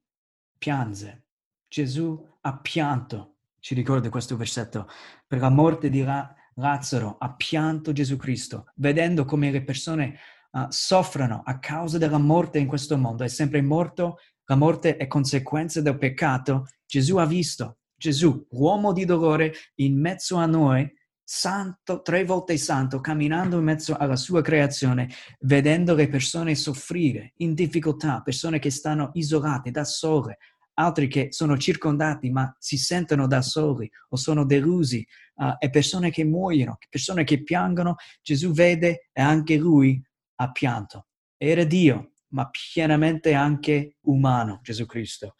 piange, 0.57 1.25
Gesù 1.67 2.37
ha 2.41 2.59
pianto, 2.59 3.40
ci 3.61 3.75
ricorda 3.75 4.09
questo 4.09 4.35
versetto, 4.35 4.87
per 5.25 5.39
la 5.39 5.49
morte 5.49 5.89
di 5.89 6.03
Ra- 6.03 6.33
Lazzaro, 6.55 7.15
ha 7.19 7.33
pianto 7.35 7.93
Gesù 7.93 8.17
Cristo, 8.17 8.71
vedendo 8.75 9.23
come 9.23 9.51
le 9.51 9.63
persone 9.63 10.17
uh, 10.51 10.65
soffrono 10.69 11.43
a 11.45 11.59
causa 11.59 11.97
della 11.97 12.17
morte 12.17 12.57
in 12.57 12.67
questo 12.67 12.97
mondo. 12.97 13.23
È 13.23 13.27
sempre 13.27 13.61
morto, 13.61 14.17
la 14.45 14.55
morte 14.55 14.97
è 14.97 15.07
conseguenza 15.07 15.79
del 15.79 15.97
peccato. 15.97 16.65
Gesù 16.85 17.17
ha 17.17 17.25
visto, 17.25 17.77
Gesù, 17.95 18.47
uomo 18.49 18.93
di 18.93 19.05
dolore, 19.05 19.53
in 19.75 19.99
mezzo 19.99 20.37
a 20.37 20.45
noi, 20.47 20.91
santo, 21.23 22.01
tre 22.01 22.25
volte 22.25 22.57
santo, 22.57 22.99
camminando 22.99 23.59
in 23.59 23.63
mezzo 23.63 23.95
alla 23.95 24.17
sua 24.17 24.41
creazione, 24.41 25.07
vedendo 25.41 25.93
le 25.93 26.09
persone 26.09 26.55
soffrire 26.55 27.33
in 27.37 27.53
difficoltà, 27.53 28.21
persone 28.21 28.59
che 28.59 28.71
stanno 28.71 29.11
isolate 29.13 29.71
da 29.71 29.85
sole, 29.85 30.39
altri 30.75 31.07
che 31.07 31.27
sono 31.31 31.57
circondati 31.57 32.29
ma 32.29 32.53
si 32.59 32.77
sentono 32.77 33.27
da 33.27 33.41
soli 33.41 33.89
o 34.09 34.15
sono 34.15 34.45
delusi, 34.45 35.05
uh, 35.35 35.55
e 35.59 35.69
persone 35.69 36.11
che 36.11 36.23
muoiono, 36.23 36.77
persone 36.89 37.23
che 37.23 37.43
piangono, 37.43 37.95
Gesù 38.21 38.51
vede 38.51 39.09
e 39.11 39.21
anche 39.21 39.57
lui 39.57 40.01
ha 40.35 40.51
pianto. 40.51 41.07
Era 41.37 41.63
Dio, 41.63 42.13
ma 42.29 42.49
pienamente 42.49 43.33
anche 43.33 43.97
umano, 44.01 44.59
Gesù 44.61 44.85
Cristo. 44.85 45.35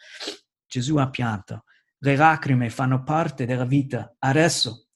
Gesù 0.68 0.98
ha 0.98 1.10
pianto. 1.10 1.64
Le 2.00 2.16
lacrime 2.16 2.70
fanno 2.70 3.04
parte 3.04 3.46
della 3.46 3.66
vita. 3.66 4.16
Adesso, 4.18 4.88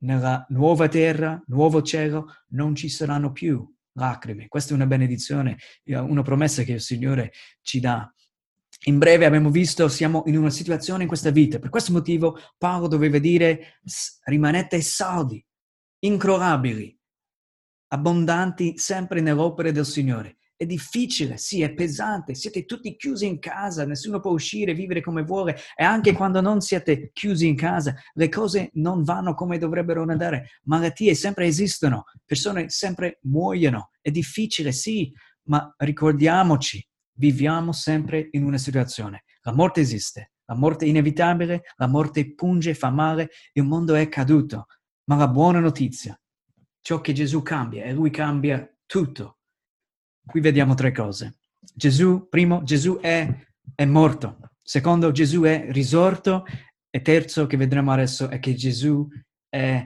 nella 0.00 0.44
nuova 0.50 0.88
terra, 0.88 1.42
nuovo 1.46 1.82
cielo, 1.82 2.26
non 2.48 2.74
ci 2.74 2.88
saranno 2.88 3.32
più 3.32 3.66
lacrime. 3.92 4.48
Questa 4.48 4.72
è 4.72 4.74
una 4.74 4.86
benedizione, 4.86 5.56
una 5.84 6.22
promessa 6.22 6.62
che 6.62 6.72
il 6.72 6.80
Signore 6.80 7.32
ci 7.62 7.80
dà. 7.80 8.12
In 8.86 8.98
breve 8.98 9.24
abbiamo 9.24 9.48
visto, 9.48 9.88
siamo 9.88 10.24
in 10.26 10.36
una 10.36 10.50
situazione 10.50 11.02
in 11.02 11.08
questa 11.08 11.30
vita. 11.30 11.58
Per 11.58 11.70
questo 11.70 11.90
motivo 11.92 12.38
Paolo 12.58 12.86
doveva 12.86 13.18
dire 13.18 13.80
rimanete 14.24 14.82
saldi, 14.82 15.42
incrollabili, 16.00 16.94
abbondanti 17.88 18.76
sempre 18.76 19.22
nell'opera 19.22 19.70
del 19.70 19.86
Signore. 19.86 20.36
È 20.54 20.66
difficile, 20.66 21.38
sì, 21.38 21.62
è 21.62 21.72
pesante, 21.72 22.34
siete 22.34 22.66
tutti 22.66 22.94
chiusi 22.96 23.26
in 23.26 23.38
casa, 23.38 23.86
nessuno 23.86 24.20
può 24.20 24.32
uscire, 24.32 24.74
vivere 24.74 25.00
come 25.00 25.22
vuole 25.22 25.56
e 25.74 25.82
anche 25.82 26.12
quando 26.12 26.42
non 26.42 26.60
siete 26.60 27.10
chiusi 27.12 27.48
in 27.48 27.56
casa, 27.56 27.94
le 28.12 28.28
cose 28.28 28.68
non 28.74 29.02
vanno 29.02 29.34
come 29.34 29.56
dovrebbero 29.56 30.02
andare, 30.02 30.60
malattie 30.64 31.14
sempre 31.14 31.46
esistono, 31.46 32.04
persone 32.24 32.68
sempre 32.68 33.18
muoiono, 33.22 33.90
è 34.00 34.10
difficile, 34.10 34.72
sì, 34.72 35.10
ma 35.44 35.74
ricordiamoci, 35.78 36.86
viviamo 37.16 37.72
sempre 37.72 38.28
in 38.32 38.44
una 38.44 38.58
situazione, 38.58 39.24
la 39.42 39.52
morte 39.52 39.80
esiste, 39.80 40.32
la 40.46 40.54
morte 40.54 40.84
è 40.84 40.88
inevitabile, 40.88 41.62
la 41.76 41.86
morte 41.86 42.34
punge, 42.34 42.74
fa 42.74 42.90
male, 42.90 43.30
il 43.52 43.64
mondo 43.64 43.94
è 43.94 44.08
caduto, 44.08 44.66
ma 45.04 45.16
la 45.16 45.28
buona 45.28 45.60
notizia 45.60 46.18
ciò 46.84 47.00
che 47.00 47.14
Gesù 47.14 47.42
cambia 47.42 47.84
e 47.84 47.94
lui 47.94 48.10
cambia 48.10 48.70
tutto. 48.84 49.38
Qui 50.24 50.40
vediamo 50.40 50.74
tre 50.74 50.92
cose. 50.92 51.38
Gesù, 51.58 52.28
primo, 52.28 52.62
Gesù 52.62 52.98
è, 53.00 53.26
è 53.74 53.84
morto. 53.86 54.38
Secondo, 54.62 55.10
Gesù 55.10 55.42
è 55.42 55.66
risorto. 55.70 56.44
E 56.90 57.00
terzo, 57.00 57.46
che 57.46 57.56
vedremo 57.56 57.90
adesso, 57.90 58.28
è 58.28 58.38
che 58.38 58.54
Gesù 58.54 59.08
è 59.48 59.82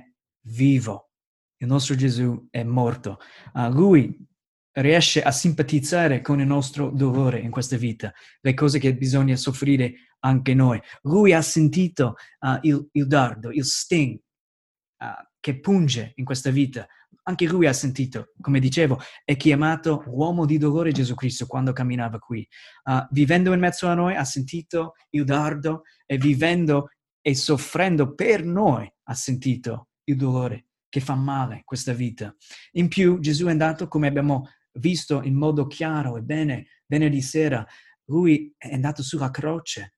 vivo. 0.47 1.11
Il 1.59 1.69
nostro 1.69 1.95
Gesù 1.95 2.49
è 2.51 2.65
morto. 2.65 3.19
Uh, 3.55 3.71
lui 3.71 4.28
riesce 4.73 5.23
a 5.23 5.31
simpatizzare 5.31 6.21
con 6.21 6.41
il 6.41 6.47
nostro 6.47 6.91
dolore 6.91 7.41
in 7.41 7.51
questa 7.51 7.77
vita, 7.77 8.13
le 8.41 8.55
cose 8.55 8.79
che 8.79 8.95
bisogna 8.95 9.37
soffrire 9.37 9.95
anche 10.21 10.55
noi. 10.55 10.81
Lui 11.03 11.33
ha 11.33 11.43
sentito 11.43 12.15
uh, 12.41 12.59
il, 12.63 12.89
il, 12.93 13.07
dardo, 13.07 13.51
il 13.51 13.65
sting 13.65 14.15
uh, 14.99 15.07
che 15.41 15.61
punge 15.61 16.13
in 16.17 16.25
questa 16.25 16.51
vita. 16.51 16.87
Anche 17.25 17.47
lui 17.47 17.67
ha 17.67 17.73
sentito, 17.73 18.33
come 18.41 18.59
dicevo, 18.59 19.01
è 19.25 19.37
chiamato 19.37 20.03
uomo 20.07 20.47
di 20.47 20.57
dolore 20.57 20.93
Gesù 20.93 21.15
Cristo 21.15 21.47
quando 21.47 21.73
camminava 21.73 22.19
qui. 22.19 22.47
Uh, 22.85 23.07
vivendo 23.11 23.53
in 23.53 23.61
mezzo 23.61 23.87
a 23.87 23.95
noi 23.95 24.15
ha 24.15 24.25
sentito 24.25 24.95
il 25.11 25.25
dardo 25.25 25.83
e 26.07 26.17
vivendo 26.17 26.91
e 27.21 27.35
soffrendo 27.35 28.15
per 28.15 28.45
noi 28.45 28.91
ha 29.05 29.15
sentito 29.15 29.89
il 30.05 30.17
dolore 30.17 30.69
che 30.89 31.01
fa 31.01 31.15
male 31.15 31.63
questa 31.65 31.93
vita. 31.93 32.35
In 32.73 32.89
più 32.89 33.19
Gesù 33.21 33.47
è 33.47 33.51
andato, 33.51 33.89
come 33.89 34.09
abbiamo 34.09 34.49
visto 34.79 35.23
in 35.23 35.35
modo 35.35 35.67
chiaro 35.67 36.17
e 36.17 36.23
bene 36.23 36.67
venerdì 36.87 37.21
sera, 37.21 37.67
lui 38.07 38.55
è 38.57 38.73
andato 38.73 39.03
sulla 39.03 39.31
croce, 39.31 39.95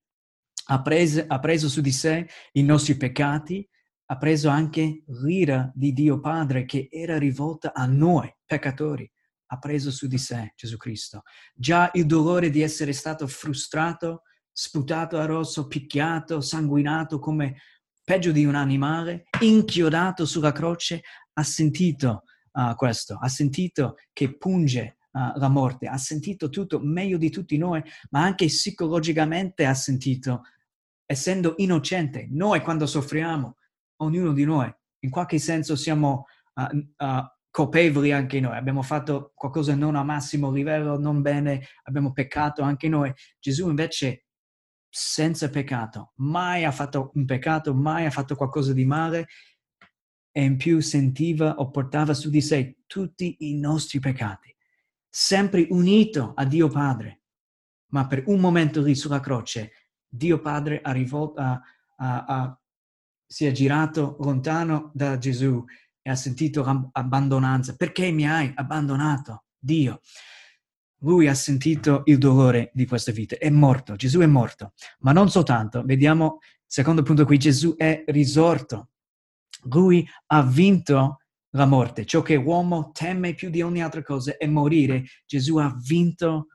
ha 0.66 0.82
preso, 0.82 1.24
ha 1.26 1.38
preso 1.38 1.68
su 1.68 1.80
di 1.80 1.92
sé 1.92 2.28
i 2.52 2.62
nostri 2.62 2.96
peccati, 2.96 3.68
ha 4.06 4.16
preso 4.16 4.48
anche 4.48 5.04
l'ira 5.22 5.70
di 5.74 5.92
Dio 5.92 6.20
Padre 6.20 6.64
che 6.64 6.88
era 6.90 7.18
rivolta 7.18 7.72
a 7.72 7.86
noi, 7.86 8.32
peccatori. 8.44 9.10
Ha 9.52 9.58
preso 9.58 9.90
su 9.90 10.06
di 10.06 10.18
sé 10.18 10.52
Gesù 10.54 10.76
Cristo. 10.76 11.22
Già 11.54 11.90
il 11.94 12.06
dolore 12.06 12.50
di 12.50 12.60
essere 12.60 12.92
stato 12.92 13.26
frustrato, 13.26 14.22
sputato 14.52 15.18
a 15.18 15.26
rosso, 15.26 15.66
picchiato, 15.66 16.40
sanguinato 16.40 17.18
come 17.18 17.56
peggio 18.04 18.30
di 18.30 18.44
un 18.44 18.54
animale, 18.54 19.24
inchiodato 19.40 20.24
sulla 20.24 20.52
croce, 20.52 21.02
ha 21.32 21.42
sentito 21.42 22.22
uh, 22.52 22.74
questo, 22.74 23.18
ha 23.20 23.28
sentito 23.28 23.96
che 24.12 24.36
punge 24.36 24.98
uh, 25.12 25.38
la 25.38 25.48
morte, 25.48 25.86
ha 25.86 25.96
sentito 25.96 26.48
tutto 26.48 26.80
meglio 26.80 27.18
di 27.18 27.30
tutti 27.30 27.56
noi, 27.56 27.82
ma 28.10 28.22
anche 28.22 28.46
psicologicamente 28.46 29.64
ha 29.66 29.74
sentito, 29.74 30.42
essendo 31.04 31.54
innocente, 31.58 32.26
noi 32.30 32.60
quando 32.60 32.86
soffriamo, 32.86 33.56
ognuno 33.96 34.32
di 34.32 34.44
noi, 34.44 34.72
in 35.00 35.10
qualche 35.10 35.38
senso 35.38 35.76
siamo 35.76 36.26
uh, 36.54 37.22
colpevoli 37.50 38.12
anche 38.12 38.40
noi, 38.40 38.56
abbiamo 38.56 38.82
fatto 38.82 39.32
qualcosa 39.34 39.74
non 39.74 39.96
a 39.96 40.04
massimo 40.04 40.50
livello, 40.50 40.98
non 40.98 41.20
bene, 41.20 41.66
abbiamo 41.84 42.12
peccato 42.12 42.62
anche 42.62 42.88
noi. 42.88 43.12
Gesù 43.38 43.68
invece 43.68 44.26
senza 44.88 45.48
peccato, 45.50 46.12
mai 46.16 46.64
ha 46.64 46.72
fatto 46.72 47.10
un 47.14 47.24
peccato, 47.24 47.74
mai 47.74 48.06
ha 48.06 48.10
fatto 48.10 48.34
qualcosa 48.34 48.72
di 48.72 48.84
male 48.84 49.28
e 50.32 50.42
in 50.42 50.56
più 50.56 50.80
sentiva 50.80 51.56
o 51.56 51.70
portava 51.70 52.14
su 52.14 52.30
di 52.30 52.40
sé 52.40 52.78
tutti 52.86 53.36
i 53.40 53.58
nostri 53.58 53.98
peccati, 53.98 54.54
sempre 55.08 55.66
unito 55.70 56.32
a 56.34 56.44
Dio 56.44 56.68
Padre. 56.68 57.22
Ma 57.92 58.06
per 58.06 58.24
un 58.26 58.40
momento 58.40 58.82
lì 58.82 58.94
sulla 58.94 59.20
croce, 59.20 59.72
Dio 60.08 60.40
Padre 60.40 60.80
ha, 60.80 60.92
rivolto, 60.92 61.40
ha, 61.40 61.60
ha, 61.96 62.24
ha 62.24 62.60
si 63.26 63.46
è 63.46 63.52
girato 63.52 64.16
lontano 64.20 64.90
da 64.92 65.16
Gesù 65.16 65.64
e 66.02 66.10
ha 66.10 66.16
sentito 66.16 66.64
abbandonanza. 66.92 67.76
Perché 67.76 68.10
mi 68.10 68.28
hai 68.28 68.50
abbandonato, 68.54 69.44
Dio? 69.56 70.00
Lui 71.02 71.28
ha 71.28 71.34
sentito 71.34 72.02
il 72.06 72.18
dolore 72.18 72.70
di 72.74 72.86
questa 72.86 73.12
vita, 73.12 73.36
è 73.38 73.48
morto, 73.48 73.94
Gesù 73.94 74.18
è 74.18 74.26
morto, 74.26 74.74
ma 75.00 75.12
non 75.12 75.30
soltanto, 75.30 75.82
vediamo, 75.84 76.40
secondo 76.66 77.02
punto 77.02 77.24
qui, 77.24 77.38
Gesù 77.38 77.74
è 77.76 78.04
risorto, 78.08 78.90
lui 79.64 80.09
ha 80.27 80.42
vinto 80.42 81.18
la 81.51 81.66
morte, 81.66 82.05
ciò 82.05 82.23
che 82.23 82.37
l'uomo 82.37 82.90
teme 82.92 83.35
più 83.35 83.51
di 83.51 83.62
ogni 83.62 83.83
altra 83.83 84.03
cosa 84.03 84.37
è 84.37 84.46
morire, 84.46 85.05
Gesù 85.27 85.57
ha 85.57 85.75
vinto 85.85 86.46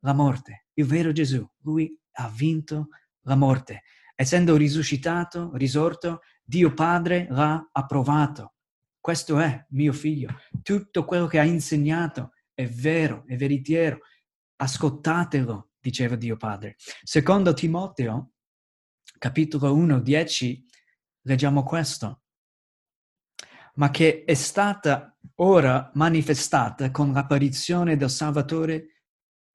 la 0.00 0.14
morte, 0.14 0.66
il 0.74 0.86
vero 0.86 1.12
Gesù, 1.12 1.46
lui 1.62 1.96
ha 2.12 2.28
vinto 2.28 2.88
la 3.22 3.36
morte 3.36 3.82
essendo 4.22 4.56
risuscitato, 4.56 5.50
risorto, 5.54 6.20
Dio 6.44 6.72
Padre 6.74 7.26
l'ha 7.30 7.68
approvato. 7.72 8.54
Questo 9.00 9.40
è 9.40 9.66
mio 9.70 9.92
figlio. 9.92 10.28
Tutto 10.62 11.04
quello 11.04 11.26
che 11.26 11.40
ha 11.40 11.44
insegnato 11.44 12.32
è 12.54 12.66
vero, 12.68 13.24
è 13.26 13.36
veritiero. 13.36 13.98
Ascoltatelo, 14.56 15.70
diceva 15.80 16.14
Dio 16.14 16.36
Padre. 16.36 16.76
Secondo 17.02 17.52
Timoteo, 17.52 18.32
capitolo 19.18 19.74
1, 19.74 20.00
10, 20.00 20.64
leggiamo 21.22 21.64
questo. 21.64 22.21
Ma 23.74 23.90
che 23.90 24.24
è 24.24 24.34
stata 24.34 25.16
ora 25.36 25.90
manifestata 25.94 26.90
con 26.90 27.12
l'apparizione 27.12 27.96
del 27.96 28.10
Salvatore 28.10 29.04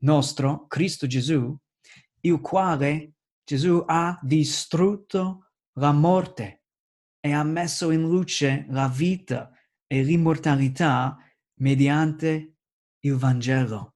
nostro, 0.02 0.66
Cristo 0.68 1.06
Gesù, 1.08 1.56
il 2.22 2.42
quale 2.42 3.14
Gesù 3.44 3.84
ha 3.86 4.18
distrutto 4.22 5.52
la 5.74 5.92
morte 5.92 6.64
e 7.20 7.32
ha 7.32 7.44
messo 7.44 7.92
in 7.92 8.02
luce 8.02 8.66
la 8.70 8.88
vita 8.88 9.52
e 9.86 10.02
l'immortalità 10.02 11.18
mediante 11.60 12.58
il 13.02 13.16
Vangelo. 13.16 13.96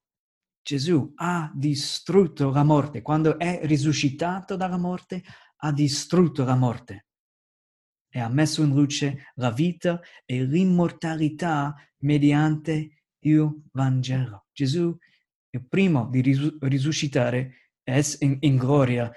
Gesù 0.62 1.12
ha 1.16 1.52
distrutto 1.54 2.52
la 2.52 2.64
morte. 2.64 3.02
Quando 3.02 3.40
è 3.40 3.62
risuscitato 3.64 4.56
dalla 4.56 4.78
morte, 4.78 5.24
ha 5.64 5.72
distrutto 5.72 6.44
la 6.44 6.56
morte 6.56 7.08
e 8.12 8.20
ha 8.20 8.28
messo 8.28 8.62
in 8.62 8.74
luce 8.74 9.32
la 9.36 9.52
vita 9.52 10.00
e 10.26 10.44
l'immortalità 10.44 11.74
mediante 12.00 13.06
il 13.20 13.64
Vangelo. 13.72 14.48
Gesù 14.52 14.96
il 15.54 15.68
primo 15.68 16.08
di 16.10 16.22
risu- 16.22 16.58
risuscitare 16.62 17.70
è 17.84 18.02
in, 18.20 18.38
in 18.42 18.58
gloria 18.58 19.12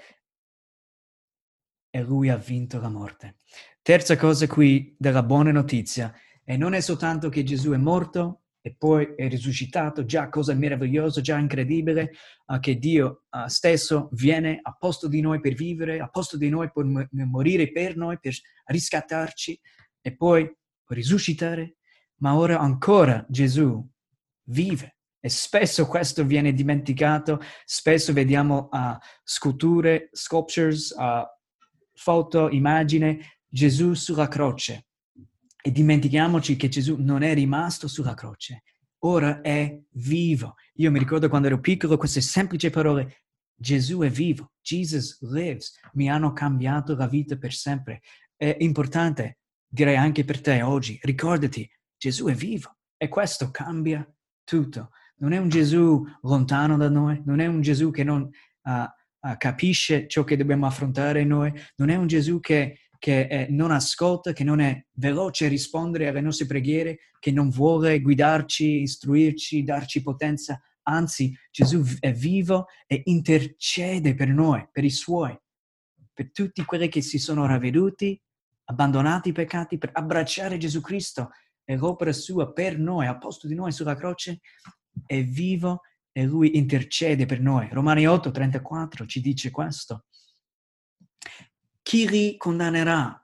e 1.89 2.01
lui 2.01 2.29
ha 2.29 2.37
vinto 2.37 2.79
la 2.79 2.89
morte. 2.89 3.37
Terza 3.81 4.17
cosa 4.17 4.47
qui 4.47 4.95
della 4.97 5.23
buona 5.23 5.51
notizia, 5.51 6.13
e 6.43 6.57
non 6.57 6.73
è 6.73 6.81
soltanto 6.81 7.29
che 7.29 7.43
Gesù 7.43 7.71
è 7.71 7.77
morto 7.77 8.44
e 8.65 8.73
poi 8.75 9.13
è 9.15 9.29
risuscitato, 9.29 10.05
già 10.05 10.27
cosa 10.27 10.55
meravigliosa, 10.55 11.21
già 11.21 11.37
incredibile, 11.37 12.13
uh, 12.47 12.59
che 12.59 12.79
Dio 12.79 13.25
uh, 13.29 13.45
stesso 13.45 14.09
viene 14.13 14.59
a 14.59 14.75
posto 14.75 15.07
di 15.07 15.21
noi 15.21 15.39
per 15.39 15.53
vivere, 15.53 15.99
a 15.99 16.07
posto 16.07 16.35
di 16.35 16.49
noi 16.49 16.71
per 16.71 16.83
m- 16.83 17.07
morire 17.11 17.71
per 17.71 17.95
noi, 17.95 18.17
per 18.19 18.33
riscattarci 18.65 19.59
e 20.01 20.15
poi 20.15 20.51
risuscitare, 20.87 21.75
ma 22.21 22.35
ora 22.35 22.57
ancora 22.57 23.23
Gesù 23.29 23.87
vive. 24.45 24.97
E 25.19 25.29
spesso 25.29 25.85
questo 25.85 26.25
viene 26.25 26.51
dimenticato, 26.51 27.39
spesso 27.65 28.13
vediamo 28.13 28.69
uh, 28.71 28.97
sculture, 29.23 30.09
sculptures, 30.11 30.91
foto, 31.93 32.49
immagini, 32.49 33.21
Gesù 33.47 33.93
sulla 33.93 34.27
croce. 34.27 34.84
E 35.67 35.71
dimentichiamoci 35.71 36.57
che 36.57 36.67
Gesù 36.67 36.97
non 36.99 37.23
è 37.23 37.33
rimasto 37.33 37.87
sulla 37.87 38.13
croce, 38.13 38.61
ora 38.99 39.41
è 39.41 39.75
vivo. 39.93 40.57
Io 40.75 40.91
mi 40.91 40.99
ricordo 40.99 41.27
quando 41.27 41.47
ero 41.47 41.59
piccolo 41.59 41.97
queste 41.97 42.21
semplici 42.21 42.69
parole, 42.69 43.23
Gesù 43.55 44.01
è 44.01 44.09
vivo, 44.11 44.51
Jesus 44.61 45.19
lives, 45.21 45.79
mi 45.93 46.07
hanno 46.07 46.33
cambiato 46.33 46.95
la 46.95 47.07
vita 47.07 47.35
per 47.35 47.51
sempre. 47.51 48.01
È 48.35 48.55
importante, 48.59 49.39
direi 49.67 49.95
anche 49.95 50.23
per 50.23 50.39
te 50.39 50.61
oggi, 50.61 50.99
ricordati, 51.01 51.67
Gesù 51.97 52.27
è 52.27 52.35
vivo 52.35 52.77
e 52.95 53.07
questo 53.07 53.49
cambia 53.49 54.07
tutto. 54.43 54.91
Non 55.15 55.33
è 55.33 55.39
un 55.39 55.49
Gesù 55.49 56.05
lontano 56.21 56.77
da 56.77 56.89
noi, 56.89 57.23
non 57.25 57.39
è 57.39 57.47
un 57.47 57.61
Gesù 57.61 57.89
che 57.89 58.03
non 58.03 58.21
uh, 58.21 58.69
uh, 58.69 59.35
capisce 59.35 60.07
ciò 60.07 60.23
che 60.23 60.37
dobbiamo 60.37 60.67
affrontare 60.67 61.23
noi, 61.23 61.51
non 61.77 61.89
è 61.89 61.95
un 61.95 62.05
Gesù 62.05 62.39
che, 62.39 62.81
che 62.99 63.27
eh, 63.27 63.47
non 63.49 63.71
ascolta, 63.71 64.33
che 64.33 64.43
non 64.43 64.59
è 64.59 64.85
veloce 64.93 65.45
a 65.45 65.49
rispondere 65.49 66.07
alle 66.07 66.21
nostre 66.21 66.45
preghiere, 66.45 66.99
che 67.19 67.31
non 67.31 67.49
vuole 67.49 68.01
guidarci, 68.01 68.81
istruirci, 68.81 69.63
darci 69.63 70.01
potenza. 70.01 70.61
Anzi, 70.83 71.35
Gesù 71.51 71.83
è 71.99 72.13
vivo 72.13 72.67
e 72.85 73.01
intercede 73.05 74.13
per 74.13 74.29
noi, 74.29 74.67
per 74.71 74.83
i 74.83 74.91
suoi, 74.91 75.37
per 76.13 76.31
tutti 76.31 76.63
quelli 76.63 76.87
che 76.87 77.01
si 77.01 77.17
sono 77.17 77.45
ravveduti, 77.45 78.19
abbandonati 78.65 79.29
i 79.29 79.33
peccati, 79.33 79.77
per 79.77 79.89
abbracciare 79.93 80.57
Gesù 80.57 80.81
Cristo 80.81 81.31
e 81.63 81.75
l'opera 81.75 82.13
sua 82.13 82.53
per 82.53 82.77
noi, 82.77 83.07
a 83.07 83.17
posto 83.17 83.47
di 83.47 83.55
noi 83.55 83.71
sulla 83.71 83.95
croce, 83.95 84.39
è 85.05 85.23
vivo 85.23 85.81
e 86.11 86.23
lui 86.23 86.57
intercede 86.57 87.25
per 87.25 87.41
noi. 87.41 87.67
Romani 87.71 88.07
8, 88.07 88.31
34 88.31 89.05
ci 89.05 89.19
dice 89.19 89.51
questo. 89.51 90.05
Chi 91.85 92.07
ricondannerà 92.07 93.23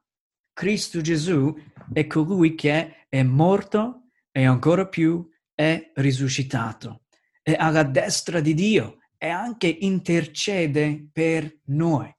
Cristo 0.54 1.02
Gesù 1.02 1.52
è 1.92 2.06
colui 2.06 2.54
che 2.54 3.08
è 3.10 3.24
morto 3.24 4.10
e 4.30 4.46
ancora 4.46 4.88
più 4.88 5.28
è 5.56 5.92
risuscitato. 5.96 7.06
È 7.42 7.56
alla 7.58 7.82
destra 7.82 8.40
di 8.40 8.54
Dio 8.54 9.00
e 9.18 9.30
anche 9.30 9.66
intercede 9.66 11.10
per 11.12 11.58
noi. 11.70 12.16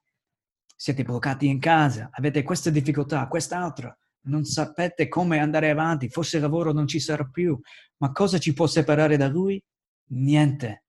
Siete 0.74 1.04
bloccati 1.04 1.46
in 1.46 1.60
casa, 1.60 2.08
avete 2.10 2.42
questa 2.42 2.70
difficoltà, 2.70 3.28
quest'altra, 3.28 3.96
non 4.22 4.44
sapete 4.44 5.06
come 5.06 5.38
andare 5.38 5.70
avanti, 5.70 6.08
forse 6.08 6.38
il 6.38 6.42
lavoro 6.42 6.72
non 6.72 6.88
ci 6.88 6.98
sarà 6.98 7.22
più, 7.22 7.56
ma 7.98 8.10
cosa 8.10 8.38
ci 8.38 8.52
può 8.52 8.66
separare 8.66 9.16
da 9.16 9.28
lui? 9.28 9.62
Niente. 10.08 10.86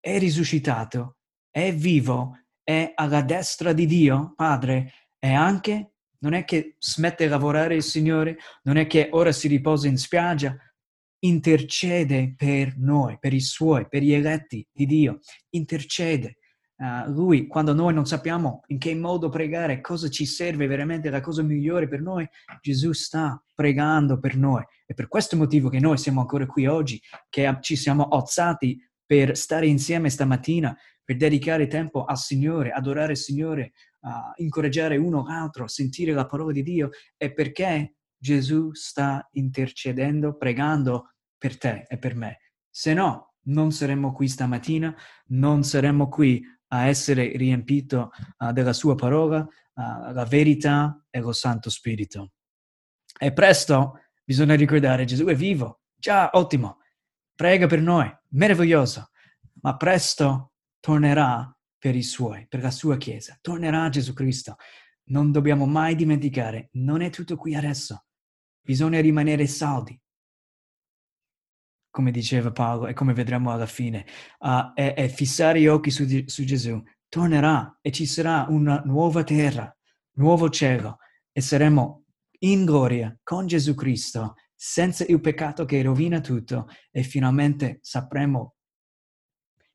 È 0.00 0.18
risuscitato, 0.18 1.18
è 1.50 1.72
vivo, 1.72 2.45
è 2.66 2.92
alla 2.96 3.22
destra 3.22 3.72
di 3.72 3.86
Dio, 3.86 4.32
Padre, 4.34 4.92
e 5.20 5.32
anche 5.32 5.92
non 6.18 6.32
è 6.32 6.44
che 6.44 6.74
smette 6.80 7.22
di 7.22 7.30
lavorare 7.30 7.76
il 7.76 7.84
Signore, 7.84 8.38
non 8.64 8.76
è 8.76 8.88
che 8.88 9.08
ora 9.12 9.30
si 9.30 9.46
riposa 9.46 9.86
in 9.86 9.96
spiaggia, 9.96 10.56
intercede 11.20 12.34
per 12.36 12.76
noi, 12.76 13.18
per 13.20 13.32
i 13.32 13.40
suoi, 13.40 13.86
per 13.88 14.02
gli 14.02 14.12
eletti 14.12 14.66
di 14.72 14.84
Dio, 14.84 15.20
intercede 15.50 16.38
Uh, 16.78 17.10
lui, 17.10 17.46
quando 17.46 17.72
noi 17.72 17.94
non 17.94 18.04
sappiamo 18.04 18.60
in 18.66 18.78
che 18.78 18.94
modo 18.94 19.30
pregare, 19.30 19.80
cosa 19.80 20.10
ci 20.10 20.26
serve 20.26 20.66
veramente, 20.66 21.08
la 21.08 21.22
cosa 21.22 21.42
migliore 21.42 21.88
per 21.88 22.02
noi, 22.02 22.28
Gesù 22.60 22.92
sta 22.92 23.42
pregando 23.54 24.18
per 24.18 24.36
noi. 24.36 24.62
E 24.84 24.92
per 24.92 25.08
questo 25.08 25.38
motivo 25.38 25.70
che 25.70 25.80
noi 25.80 25.96
siamo 25.96 26.20
ancora 26.20 26.44
qui 26.44 26.66
oggi, 26.66 27.00
che 27.30 27.56
ci 27.62 27.76
siamo 27.76 28.08
alzati 28.08 28.78
per 29.06 29.38
stare 29.38 29.66
insieme 29.66 30.10
stamattina, 30.10 30.76
per 31.06 31.16
dedicare 31.16 31.68
tempo 31.68 32.04
al 32.04 32.18
Signore, 32.18 32.72
adorare 32.72 33.12
il 33.12 33.18
Signore, 33.18 33.72
uh, 34.00 34.42
incoraggiare 34.42 34.96
uno 34.96 35.24
l'altro, 35.24 35.68
sentire 35.68 36.12
la 36.12 36.26
parola 36.26 36.50
di 36.50 36.64
Dio, 36.64 36.90
è 37.16 37.32
perché 37.32 37.94
Gesù 38.18 38.72
sta 38.72 39.26
intercedendo, 39.34 40.36
pregando 40.36 41.12
per 41.38 41.56
te 41.58 41.86
e 41.88 41.96
per 41.96 42.16
me. 42.16 42.38
Se 42.68 42.92
no, 42.92 43.34
non 43.44 43.70
saremmo 43.70 44.12
qui 44.12 44.26
stamattina, 44.26 44.92
non 45.26 45.62
saremmo 45.62 46.08
qui 46.08 46.44
a 46.68 46.86
essere 46.86 47.36
riempito 47.36 48.10
uh, 48.38 48.50
della 48.50 48.72
sua 48.72 48.96
parola, 48.96 49.38
uh, 49.38 50.12
la 50.12 50.26
verità 50.28 51.04
e 51.08 51.20
lo 51.20 51.32
Santo 51.32 51.70
Spirito. 51.70 52.32
E 53.16 53.32
presto 53.32 54.00
bisogna 54.24 54.56
ricordare 54.56 55.04
Gesù 55.04 55.26
è 55.26 55.36
vivo, 55.36 55.82
già 55.94 56.30
ottimo, 56.32 56.78
prega 57.32 57.68
per 57.68 57.80
noi, 57.80 58.12
meraviglioso, 58.30 59.10
ma 59.60 59.76
presto 59.76 60.50
tornerà 60.86 61.52
per 61.76 61.96
i 61.96 62.02
suoi, 62.04 62.46
per 62.46 62.62
la 62.62 62.70
sua 62.70 62.96
Chiesa, 62.96 63.36
tornerà 63.40 63.88
Gesù 63.88 64.12
Cristo. 64.12 64.54
Non 65.06 65.32
dobbiamo 65.32 65.66
mai 65.66 65.96
dimenticare, 65.96 66.68
non 66.74 67.00
è 67.00 67.10
tutto 67.10 67.34
qui 67.34 67.56
adesso, 67.56 68.04
bisogna 68.60 69.00
rimanere 69.00 69.48
saldi, 69.48 70.00
come 71.90 72.12
diceva 72.12 72.52
Paolo 72.52 72.86
e 72.86 72.92
come 72.92 73.14
vedremo 73.14 73.50
alla 73.50 73.66
fine, 73.66 74.06
uh, 74.38 74.72
è, 74.74 74.94
è, 74.94 75.08
fissare 75.08 75.60
gli 75.60 75.66
occhi 75.66 75.90
su, 75.90 76.06
su, 76.26 76.44
Gesù. 76.44 76.80
Tornerà 77.08 77.78
e 77.82 77.90
ci 77.90 78.06
sarà 78.06 78.46
una 78.48 78.80
nuova 78.84 79.24
terra, 79.24 79.76
nuovo 80.18 80.50
cielo 80.50 80.98
e 81.32 81.40
saremo 81.40 82.04
in 82.42 82.64
gloria 82.64 83.12
con 83.24 83.48
Gesù 83.48 83.74
Cristo, 83.74 84.34
senza 84.54 85.04
il 85.04 85.20
peccato 85.20 85.64
che 85.64 85.82
rovina 85.82 86.20
tutto 86.20 86.68
e 86.92 87.02
finalmente 87.02 87.80
sapremo 87.82 88.55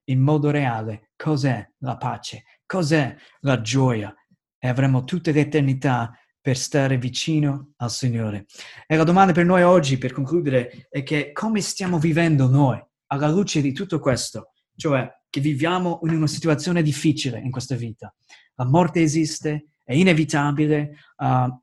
in 0.05 0.19
modo 0.19 0.49
reale 0.49 1.11
cos'è 1.15 1.67
la 1.79 1.97
pace, 1.97 2.43
cos'è 2.65 3.15
la 3.41 3.61
gioia 3.61 4.13
e 4.57 4.67
avremo 4.67 5.03
tutta 5.03 5.31
l'eternità 5.31 6.11
per 6.41 6.57
stare 6.57 6.97
vicino 6.97 7.73
al 7.77 7.91
Signore. 7.91 8.45
E 8.87 8.95
la 8.95 9.03
domanda 9.03 9.31
per 9.31 9.45
noi 9.45 9.61
oggi, 9.61 9.97
per 9.97 10.11
concludere, 10.11 10.87
è 10.89 11.03
che 11.03 11.31
come 11.31 11.61
stiamo 11.61 11.99
vivendo 11.99 12.47
noi 12.47 12.83
alla 13.07 13.29
luce 13.29 13.61
di 13.61 13.73
tutto 13.73 13.99
questo? 13.99 14.53
Cioè 14.75 15.07
che 15.29 15.39
viviamo 15.39 15.99
in 16.03 16.15
una 16.15 16.27
situazione 16.27 16.81
difficile 16.81 17.39
in 17.39 17.51
questa 17.51 17.75
vita. 17.75 18.13
La 18.55 18.65
morte 18.65 19.01
esiste, 19.01 19.67
è 19.83 19.93
inevitabile, 19.93 20.97
uh, 21.17 21.61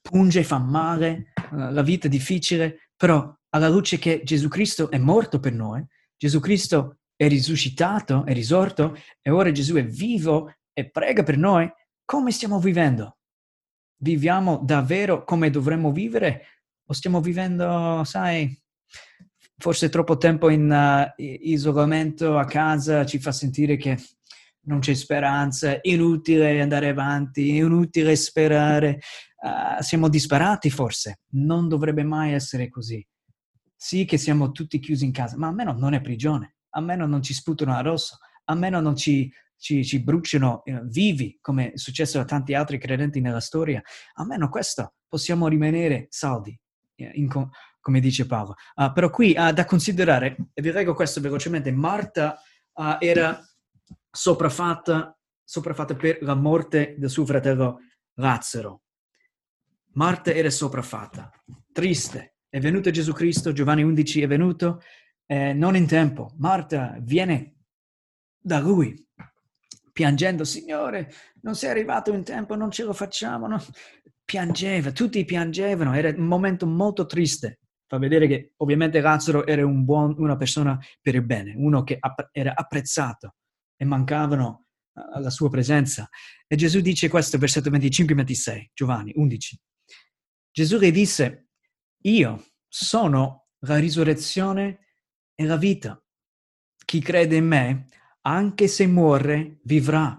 punge, 0.00 0.44
fa 0.44 0.58
male, 0.58 1.32
uh, 1.50 1.70
la 1.70 1.82
vita 1.82 2.06
è 2.06 2.10
difficile, 2.10 2.90
però 2.94 3.34
alla 3.50 3.68
luce 3.68 3.98
che 3.98 4.22
Gesù 4.24 4.48
Cristo 4.48 4.90
è 4.90 4.98
morto 4.98 5.40
per 5.40 5.54
noi, 5.54 5.84
Gesù 6.16 6.38
Cristo 6.38 6.98
è 7.24 7.28
risuscitato, 7.28 8.24
è 8.24 8.32
risorto 8.32 8.96
e 9.20 9.30
ora 9.30 9.52
Gesù 9.52 9.74
è 9.74 9.84
vivo 9.84 10.54
e 10.72 10.90
prega 10.90 11.22
per 11.22 11.36
noi, 11.36 11.70
come 12.04 12.30
stiamo 12.30 12.58
vivendo? 12.58 13.18
viviamo 14.02 14.60
davvero 14.62 15.24
come 15.24 15.50
dovremmo 15.50 15.92
vivere? 15.92 16.46
O 16.86 16.92
stiamo 16.92 17.20
vivendo, 17.20 18.02
sai, 18.04 18.60
forse 19.56 19.88
troppo 19.88 20.18
tempo 20.18 20.50
in 20.50 20.68
uh, 20.70 21.22
isolamento 21.22 22.36
a 22.36 22.44
casa 22.44 23.06
ci 23.06 23.18
fa 23.18 23.32
sentire 23.32 23.76
che 23.76 23.96
non 24.64 24.80
c'è 24.80 24.94
speranza, 24.94 25.78
inutile 25.82 26.60
andare 26.60 26.88
avanti, 26.88 27.56
inutile 27.56 28.14
sperare, 28.16 29.00
uh, 29.40 29.80
siamo 29.82 30.08
disperati 30.08 30.70
forse, 30.70 31.20
non 31.34 31.68
dovrebbe 31.68 32.02
mai 32.02 32.32
essere 32.32 32.68
così. 32.68 33.04
Sì 33.74 34.04
che 34.04 34.18
siamo 34.18 34.52
tutti 34.52 34.78
chiusi 34.78 35.04
in 35.04 35.12
casa, 35.12 35.36
ma 35.36 35.48
almeno 35.48 35.72
non 35.72 35.94
è 35.94 36.00
prigione, 36.00 36.51
almeno 36.72 37.06
non 37.06 37.22
ci 37.22 37.32
sputano 37.32 37.74
addosso, 37.74 38.18
almeno 38.44 38.80
non 38.80 38.96
ci 38.96 39.32
ci, 39.62 39.84
ci 39.84 40.02
bruciano 40.02 40.64
eh, 40.64 40.80
vivi, 40.82 41.38
come 41.40 41.72
è 41.72 41.76
successo 41.78 42.18
a 42.18 42.24
tanti 42.24 42.52
altri 42.52 42.78
credenti 42.78 43.20
nella 43.20 43.40
storia, 43.40 43.80
almeno 44.14 44.48
questo 44.48 44.94
possiamo 45.06 45.46
rimanere 45.46 46.08
saldi, 46.10 46.58
eh, 46.96 47.28
come 47.80 48.00
dice 48.00 48.26
Paolo. 48.26 48.56
Uh, 48.74 48.92
però 48.92 49.08
qui 49.10 49.34
uh, 49.38 49.52
da 49.52 49.64
considerare, 49.64 50.36
e 50.52 50.60
vi 50.62 50.72
leggo 50.72 50.94
questo 50.94 51.20
velocemente, 51.20 51.70
Marta 51.70 52.40
uh, 52.74 52.96
era 52.98 53.40
sopraffatta, 54.10 55.16
sopraffatta 55.44 55.94
per 55.94 56.18
la 56.22 56.34
morte 56.34 56.96
del 56.98 57.08
suo 57.08 57.24
fratello 57.24 57.78
Lazzaro. 58.14 58.82
Marta 59.92 60.32
era 60.32 60.50
sopraffatta, 60.50 61.30
triste. 61.72 62.34
È 62.48 62.58
venuto 62.58 62.90
Gesù 62.90 63.12
Cristo, 63.12 63.52
Giovanni 63.52 63.82
11 63.82 64.22
è 64.22 64.26
venuto, 64.26 64.80
eh, 65.32 65.54
non 65.54 65.76
in 65.76 65.86
tempo. 65.86 66.34
Marta 66.36 66.98
viene 67.00 67.54
da 68.38 68.60
lui, 68.60 68.94
piangendo, 69.90 70.44
Signore, 70.44 71.10
non 71.40 71.54
sei 71.54 71.70
arrivato 71.70 72.12
in 72.12 72.22
tempo, 72.22 72.54
non 72.54 72.70
ce 72.70 72.84
lo 72.84 72.92
facciamo. 72.92 73.46
No? 73.46 73.58
Piangeva, 74.26 74.92
tutti 74.92 75.24
piangevano, 75.24 75.94
era 75.94 76.10
un 76.10 76.26
momento 76.26 76.66
molto 76.66 77.06
triste. 77.06 77.60
Fa 77.86 77.96
vedere 77.96 78.26
che 78.26 78.52
ovviamente 78.58 79.00
Lazzaro 79.00 79.46
era 79.46 79.64
un 79.64 79.84
buon, 79.86 80.14
una 80.18 80.36
persona 80.36 80.78
per 81.00 81.14
il 81.14 81.24
bene, 81.24 81.54
uno 81.56 81.82
che 81.82 81.96
app- 81.98 82.28
era 82.30 82.52
apprezzato 82.54 83.36
e 83.74 83.86
mancavano 83.86 84.66
uh, 84.92 85.18
la 85.18 85.30
sua 85.30 85.48
presenza. 85.48 86.10
E 86.46 86.56
Gesù 86.56 86.80
dice 86.80 87.08
questo, 87.08 87.38
versetto 87.38 87.70
25-26, 87.70 88.66
Giovanni 88.74 89.12
11. 89.14 89.60
Gesù 90.50 90.76
le 90.76 90.90
disse, 90.90 91.48
io 92.02 92.44
sono 92.68 93.46
la 93.60 93.78
risurrezione 93.78 94.82
e 95.34 95.44
la 95.44 95.56
vita. 95.56 96.02
Chi 96.84 97.00
crede 97.00 97.36
in 97.36 97.46
me, 97.46 97.86
anche 98.22 98.68
se 98.68 98.86
muore, 98.86 99.58
vivrà. 99.64 100.18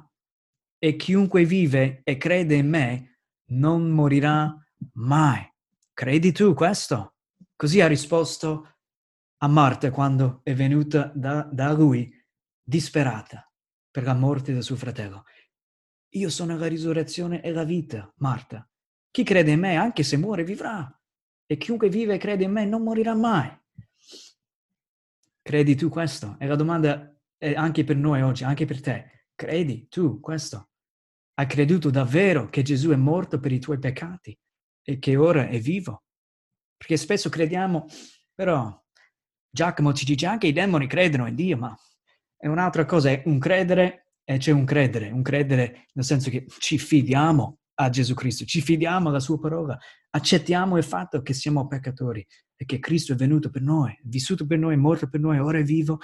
E 0.78 0.96
chiunque 0.96 1.46
vive 1.46 2.02
e 2.04 2.18
crede 2.18 2.56
in 2.56 2.70
me, 2.70 3.20
non 3.52 3.90
morirà 3.90 4.56
mai. 4.94 5.50
Credi 5.94 6.32
tu 6.32 6.54
questo? 6.54 7.16
Così 7.56 7.80
ha 7.82 7.88
risposto 7.88 8.76
a 9.38 9.48
Marta 9.48 9.92
quando 9.92 10.42
è 10.44 10.54
venuta 10.54 11.12
da, 11.14 11.44
da 11.44 11.72
lui 11.72 12.12
disperata 12.62 13.50
per 13.92 14.04
la 14.04 14.14
morte 14.14 14.54
del 14.54 14.64
suo 14.64 14.76
fratello. 14.76 15.26
Io 16.16 16.30
sono 16.30 16.58
la 16.58 16.68
risurrezione 16.68 17.42
e 17.42 17.52
la 17.52 17.64
vita, 17.64 18.12
Marta. 18.18 18.68
Chi 19.12 19.24
crede 19.24 19.52
in 19.52 19.60
me, 19.60 19.76
anche 19.76 20.04
se 20.04 20.18
muore, 20.18 20.44
vivrà. 20.44 20.90
E 21.46 21.58
chiunque 21.58 21.90
vive 21.90 22.16
e 22.16 22.18
crede 22.18 22.44
in 22.44 22.52
me 22.52 22.66
non 22.66 22.84
morirà 22.84 23.14
mai. 23.14 23.52
Credi 25.44 25.76
tu 25.76 25.90
questo? 25.90 26.38
E 26.40 26.48
la 26.48 26.56
domanda 26.56 27.14
è 27.38 27.54
anche 27.54 27.84
per 27.84 27.98
noi 27.98 28.22
oggi, 28.22 28.46
anche 28.46 28.66
per 28.66 28.80
te. 28.80 29.28
Credi 29.36 29.88
tu 29.90 30.22
questo? 30.22 30.70
Hai 31.34 31.48
creduto 31.48 31.90
davvero 31.90 32.50
che 32.50 32.62
Gesù 32.62 32.92
è 32.92 32.96
morto 32.96 33.40
per 33.40 33.52
i 33.52 33.60
tuoi 33.60 33.78
peccati 33.78 34.38
e 34.82 35.00
che 35.00 35.18
ora 35.18 35.50
è 35.50 35.60
vivo? 35.60 36.04
Perché 36.78 36.96
spesso 36.96 37.28
crediamo, 37.28 37.86
però 38.34 38.82
Giacomo 39.50 39.92
ci 39.94 40.06
dice 40.06 40.28
anche 40.28 40.48
i 40.48 40.54
demoni 40.54 40.88
credono 40.88 41.28
in 41.28 41.36
Dio, 41.36 41.58
ma 41.58 41.78
è 42.38 42.48
un'altra 42.48 42.86
cosa, 42.86 43.10
è 43.10 43.24
un 43.26 43.38
credere 43.38 44.12
e 44.24 44.38
c'è 44.38 44.52
un 44.52 44.64
credere, 44.64 45.12
un 45.12 45.24
credere 45.24 45.88
nel 45.94 46.06
senso 46.06 46.30
che 46.30 46.46
ci 46.60 46.78
fidiamo 46.78 47.60
a 47.76 47.90
Gesù 47.90 48.14
Cristo, 48.14 48.46
ci 48.46 48.62
fidiamo 48.62 49.10
alla 49.10 49.20
sua 49.20 49.40
parola, 49.40 49.78
accettiamo 50.12 50.78
il 50.78 50.84
fatto 50.84 51.22
che 51.22 51.34
siamo 51.34 51.68
peccatori 51.68 52.26
e 52.56 52.66
che 52.66 52.80
Cristo 52.80 53.14
è 53.14 53.16
venuto 53.16 53.50
per 53.50 53.62
noi, 53.62 53.98
vissuto 54.04 54.46
per 54.46 54.60
noi, 54.60 54.78
morto 54.78 55.08
per 55.08 55.20
noi, 55.20 55.40
ora 55.40 55.60
è 55.60 55.64
vivo, 55.64 56.00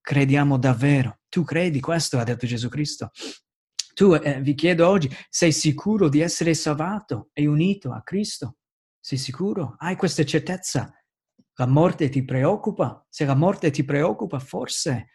crediamo 0.00 0.58
davvero. 0.58 1.18
Tu 1.28 1.44
credi 1.44 1.80
questo, 1.80 2.18
ha 2.18 2.24
detto 2.24 2.46
Gesù 2.46 2.68
Cristo. 2.68 3.10
Tu, 3.94 4.14
eh, 4.14 4.40
vi 4.40 4.54
chiedo 4.54 4.88
oggi, 4.88 5.10
sei 5.28 5.52
sicuro 5.52 6.08
di 6.08 6.20
essere 6.20 6.54
salvato 6.54 7.30
e 7.32 7.46
unito 7.46 7.92
a 7.92 8.02
Cristo? 8.02 8.58
Sei 9.00 9.18
sicuro? 9.18 9.74
Hai 9.78 9.96
questa 9.96 10.24
certezza? 10.24 10.92
La 11.54 11.66
morte 11.66 12.08
ti 12.08 12.24
preoccupa? 12.24 13.04
Se 13.08 13.24
la 13.24 13.34
morte 13.34 13.70
ti 13.70 13.84
preoccupa, 13.84 14.38
forse 14.38 15.08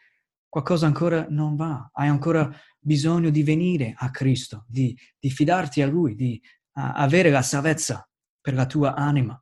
qualcosa 0.50 0.86
ancora 0.86 1.26
non 1.30 1.56
va. 1.56 1.90
Hai 1.94 2.10
ancora 2.10 2.54
bisogno 2.84 3.30
di 3.30 3.44
venire 3.44 3.94
a 3.98 4.12
Cristo, 4.12 4.66
di, 4.68 4.98
di 5.20 5.30
fidarti 5.30 5.82
a 5.82 5.88
Lui, 5.88 6.16
di 6.16 6.40
uh, 6.44 6.82
avere 6.94 7.30
la 7.30 7.42
salvezza 7.42 8.08
per 8.40 8.54
la 8.54 8.66
tua 8.66 8.96
anima. 8.96 9.42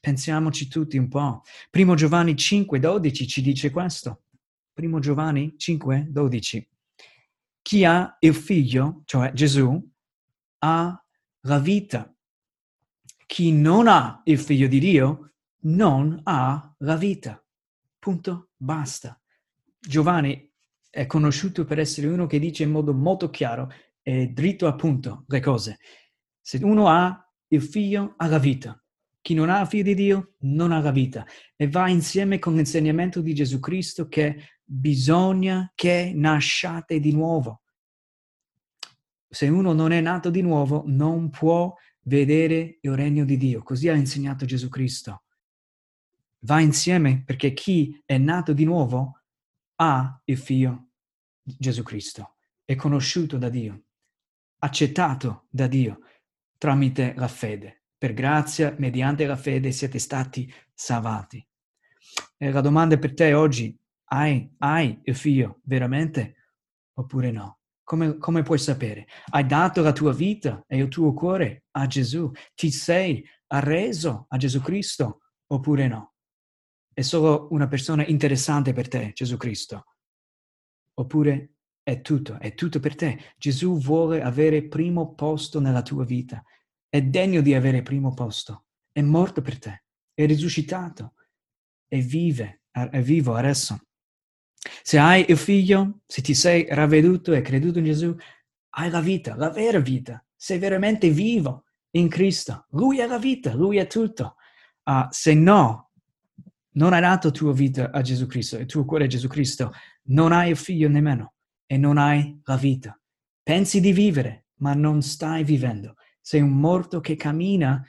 Pensiamoci 0.00 0.68
tutti 0.68 0.96
un 0.96 1.08
po'. 1.08 1.42
Primo 1.68 1.94
Giovanni 1.94 2.36
5, 2.36 2.78
12 2.78 3.26
ci 3.26 3.42
dice 3.42 3.70
questo. 3.70 4.22
Primo 4.72 4.98
Giovanni 4.98 5.54
5, 5.58 6.06
12. 6.08 6.68
Chi 7.60 7.84
ha 7.84 8.16
il 8.20 8.34
figlio, 8.34 9.02
cioè 9.04 9.32
Gesù, 9.32 9.90
ha 10.60 11.04
la 11.40 11.58
vita. 11.58 12.14
Chi 13.26 13.52
non 13.52 13.88
ha 13.88 14.22
il 14.24 14.38
figlio 14.38 14.66
di 14.68 14.78
Dio 14.78 15.32
non 15.62 16.20
ha 16.24 16.74
la 16.78 16.96
vita. 16.96 17.44
Punto, 17.98 18.50
basta. 18.56 19.20
Giovanni 19.78 20.49
è 20.90 21.06
conosciuto 21.06 21.64
per 21.64 21.78
essere 21.78 22.08
uno 22.08 22.26
che 22.26 22.40
dice 22.40 22.64
in 22.64 22.72
modo 22.72 22.92
molto 22.92 23.30
chiaro 23.30 23.70
e 24.02 24.28
dritto 24.28 24.66
appunto 24.66 25.24
le 25.28 25.40
cose. 25.40 25.78
Se 26.40 26.58
uno 26.62 26.88
ha 26.88 27.32
il 27.48 27.62
figlio, 27.62 28.14
ha 28.16 28.26
la 28.26 28.38
vita. 28.38 28.82
Chi 29.20 29.34
non 29.34 29.50
ha 29.50 29.60
il 29.60 29.66
figlio 29.68 29.82
di 29.84 29.94
Dio 29.94 30.34
non 30.40 30.72
ha 30.72 30.80
la 30.80 30.90
vita. 30.90 31.24
E 31.54 31.68
va 31.68 31.88
insieme 31.88 32.38
con 32.38 32.54
l'insegnamento 32.54 33.20
di 33.20 33.34
Gesù 33.34 33.60
Cristo 33.60 34.08
che 34.08 34.58
bisogna 34.64 35.70
che 35.74 36.12
nasciate 36.14 36.98
di 36.98 37.12
nuovo. 37.12 37.62
Se 39.28 39.46
uno 39.48 39.72
non 39.72 39.92
è 39.92 40.00
nato 40.00 40.30
di 40.30 40.42
nuovo, 40.42 40.82
non 40.86 41.30
può 41.30 41.72
vedere 42.02 42.78
il 42.80 42.96
regno 42.96 43.24
di 43.24 43.36
Dio. 43.36 43.62
Così 43.62 43.88
ha 43.88 43.94
insegnato 43.94 44.44
Gesù 44.44 44.68
Cristo. 44.68 45.22
Va 46.40 46.60
insieme 46.60 47.22
perché 47.24 47.52
chi 47.52 48.00
è 48.04 48.16
nato 48.16 48.52
di 48.52 48.64
nuovo 48.64 49.19
ha 49.82 50.20
il 50.24 50.38
figlio 50.38 50.88
Gesù 51.42 51.82
Cristo, 51.82 52.36
è 52.64 52.74
conosciuto 52.76 53.38
da 53.38 53.48
Dio, 53.48 53.84
accettato 54.58 55.46
da 55.48 55.66
Dio 55.66 56.00
tramite 56.58 57.14
la 57.16 57.28
fede. 57.28 57.84
Per 57.96 58.12
grazia, 58.12 58.74
mediante 58.78 59.26
la 59.26 59.36
fede, 59.36 59.72
siete 59.72 59.98
stati 59.98 60.52
salvati. 60.74 61.44
E 62.36 62.50
la 62.50 62.60
domanda 62.60 62.98
per 62.98 63.14
te 63.14 63.32
oggi, 63.32 63.76
hai, 64.12 64.54
hai 64.58 65.00
il 65.04 65.14
figlio 65.14 65.60
veramente 65.64 66.36
oppure 66.94 67.30
no? 67.30 67.60
Come, 67.82 68.18
come, 68.18 68.42
puoi 68.42 68.58
sapere? 68.58 69.06
Hai 69.30 69.46
dato 69.46 69.80
la 69.82 69.92
tua 69.92 70.12
vita 70.12 70.62
e 70.66 70.76
il 70.76 70.88
tuo 70.88 71.12
cuore 71.12 71.64
a 71.72 71.86
Gesù? 71.86 72.30
Ti 72.54 72.70
sei 72.70 73.26
arreso 73.48 74.26
a 74.28 74.36
Gesù 74.36 74.60
Cristo 74.60 75.20
oppure 75.46 75.88
no? 75.88 76.09
È 76.92 77.02
solo 77.02 77.48
una 77.50 77.68
persona 77.68 78.04
interessante 78.06 78.72
per 78.72 78.88
te, 78.88 79.12
Gesù 79.14 79.36
Cristo? 79.36 79.84
Oppure 80.94 81.54
è 81.82 82.00
tutto, 82.02 82.38
è 82.38 82.54
tutto 82.54 82.80
per 82.80 82.94
te. 82.94 83.34
Gesù 83.38 83.78
vuole 83.78 84.22
avere 84.22 84.68
primo 84.68 85.14
posto 85.14 85.60
nella 85.60 85.82
tua 85.82 86.04
vita. 86.04 86.42
È 86.88 87.00
degno 87.02 87.40
di 87.40 87.54
avere 87.54 87.82
primo 87.82 88.12
posto. 88.12 88.64
È 88.92 89.00
morto 89.00 89.40
per 89.40 89.58
te, 89.58 89.84
è 90.12 90.26
risuscitato 90.26 91.14
e 91.88 92.00
vive, 92.00 92.62
è 92.70 93.00
vivo 93.00 93.34
adesso. 93.34 93.78
Se 94.82 94.98
hai 94.98 95.24
il 95.28 95.38
figlio, 95.38 96.00
se 96.06 96.20
ti 96.20 96.34
sei 96.34 96.66
ravveduto 96.68 97.32
e 97.32 97.40
creduto 97.40 97.78
in 97.78 97.84
Gesù, 97.86 98.14
hai 98.70 98.90
la 98.90 99.00
vita, 99.00 99.36
la 99.36 99.50
vera 99.50 99.78
vita. 99.78 100.22
Sei 100.36 100.58
veramente 100.58 101.08
vivo 101.10 101.64
in 101.92 102.08
Cristo. 102.08 102.66
Lui 102.70 102.98
è 102.98 103.06
la 103.06 103.18
vita, 103.18 103.54
Lui 103.54 103.78
è 103.78 103.86
tutto. 103.86 104.36
Uh, 104.84 105.06
se 105.10 105.34
no, 105.34 105.89
non 106.72 106.92
hai 106.92 107.00
dato 107.00 107.30
tua 107.30 107.52
vita 107.52 107.90
a 107.90 108.00
Gesù 108.00 108.26
Cristo, 108.26 108.58
il 108.58 108.66
tuo 108.66 108.84
cuore 108.84 109.04
a 109.04 109.08
Gesù 109.08 109.26
Cristo, 109.28 109.72
non 110.04 110.32
hai 110.32 110.50
il 110.50 110.56
figlio 110.56 110.88
nemmeno 110.88 111.34
e 111.66 111.76
non 111.76 111.98
hai 111.98 112.40
la 112.44 112.56
vita. 112.56 112.98
Pensi 113.42 113.80
di 113.80 113.92
vivere, 113.92 114.46
ma 114.56 114.74
non 114.74 115.02
stai 115.02 115.42
vivendo. 115.44 115.94
Sei 116.20 116.40
un 116.40 116.52
morto 116.52 117.00
che 117.00 117.16
cammina, 117.16 117.84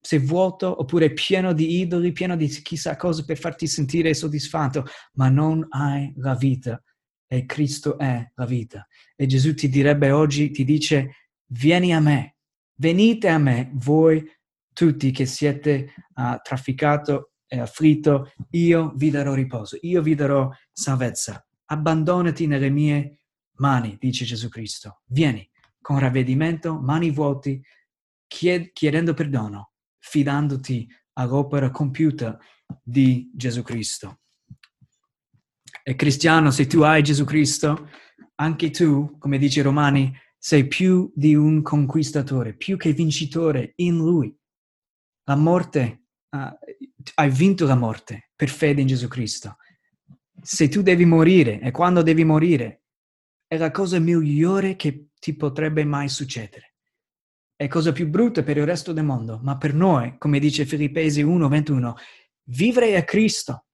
sei 0.00 0.20
vuoto 0.20 0.80
oppure 0.80 1.12
pieno 1.12 1.52
di 1.52 1.80
idoli, 1.80 2.12
pieno 2.12 2.36
di 2.36 2.46
chissà 2.46 2.96
cosa 2.96 3.24
per 3.24 3.38
farti 3.38 3.66
sentire 3.66 4.14
soddisfatto, 4.14 4.84
ma 5.14 5.28
non 5.28 5.66
hai 5.70 6.12
la 6.16 6.34
vita 6.34 6.80
e 7.26 7.44
Cristo 7.44 7.98
è 7.98 8.30
la 8.34 8.46
vita. 8.46 8.86
E 9.16 9.26
Gesù 9.26 9.54
ti 9.54 9.68
direbbe 9.68 10.12
oggi, 10.12 10.50
ti 10.50 10.64
dice, 10.64 11.30
vieni 11.46 11.92
a 11.92 12.00
me, 12.00 12.36
venite 12.78 13.28
a 13.28 13.38
me, 13.38 13.70
voi 13.74 14.24
tutti 14.72 15.10
che 15.10 15.26
siete 15.26 15.92
uh, 16.14 16.36
trafficati 16.42 17.12
è 17.46 17.58
afflitto, 17.58 18.32
io 18.50 18.92
vi 18.96 19.10
darò 19.10 19.34
riposo, 19.34 19.78
io 19.82 20.02
vi 20.02 20.14
darò 20.14 20.50
salvezza. 20.72 21.46
Abbandonati 21.66 22.46
nelle 22.46 22.70
mie 22.70 23.20
mani, 23.56 23.96
dice 23.98 24.24
Gesù 24.24 24.48
Cristo. 24.48 25.02
Vieni 25.06 25.48
con 25.80 25.98
ravvedimento, 25.98 26.80
mani 26.80 27.10
vuoti, 27.10 27.62
chied- 28.26 28.72
chiedendo 28.72 29.14
perdono, 29.14 29.72
fidandoti 29.98 30.88
all'opera 31.14 31.70
compiuta 31.70 32.38
di 32.82 33.30
Gesù 33.32 33.62
Cristo. 33.62 34.20
E 35.82 35.94
cristiano, 35.94 36.50
se 36.50 36.66
tu 36.66 36.80
hai 36.80 37.02
Gesù 37.02 37.24
Cristo, 37.24 37.88
anche 38.36 38.70
tu, 38.70 39.16
come 39.18 39.38
dice 39.38 39.62
Romani, 39.62 40.12
sei 40.36 40.66
più 40.66 41.10
di 41.14 41.34
un 41.34 41.62
conquistatore, 41.62 42.56
più 42.56 42.76
che 42.76 42.92
vincitore 42.92 43.72
in 43.76 43.96
Lui. 43.96 44.36
La 45.24 45.36
morte 45.36 46.06
uh, 46.30 46.56
hai 47.14 47.30
vinto 47.30 47.66
la 47.66 47.74
morte 47.74 48.30
per 48.34 48.48
fede 48.48 48.80
in 48.80 48.86
Gesù 48.86 49.08
Cristo. 49.08 49.56
Se 50.42 50.68
tu 50.68 50.82
devi 50.82 51.04
morire 51.04 51.60
e 51.60 51.70
quando 51.70 52.02
devi 52.02 52.24
morire, 52.24 52.82
è 53.46 53.56
la 53.56 53.70
cosa 53.70 53.98
migliore 53.98 54.76
che 54.76 55.08
ti 55.18 55.34
potrebbe 55.34 55.84
mai 55.84 56.08
succedere. 56.08 56.74
È 57.54 57.68
cosa 57.68 57.92
più 57.92 58.08
brutta 58.08 58.42
per 58.42 58.58
il 58.58 58.66
resto 58.66 58.92
del 58.92 59.04
mondo, 59.04 59.40
ma 59.42 59.56
per 59.56 59.72
noi, 59.72 60.18
come 60.18 60.38
dice 60.38 60.66
Filippesi 60.66 61.22
1:21, 61.22 61.94
vivere 62.44 62.94
è 62.94 63.04
Cristo 63.04 63.66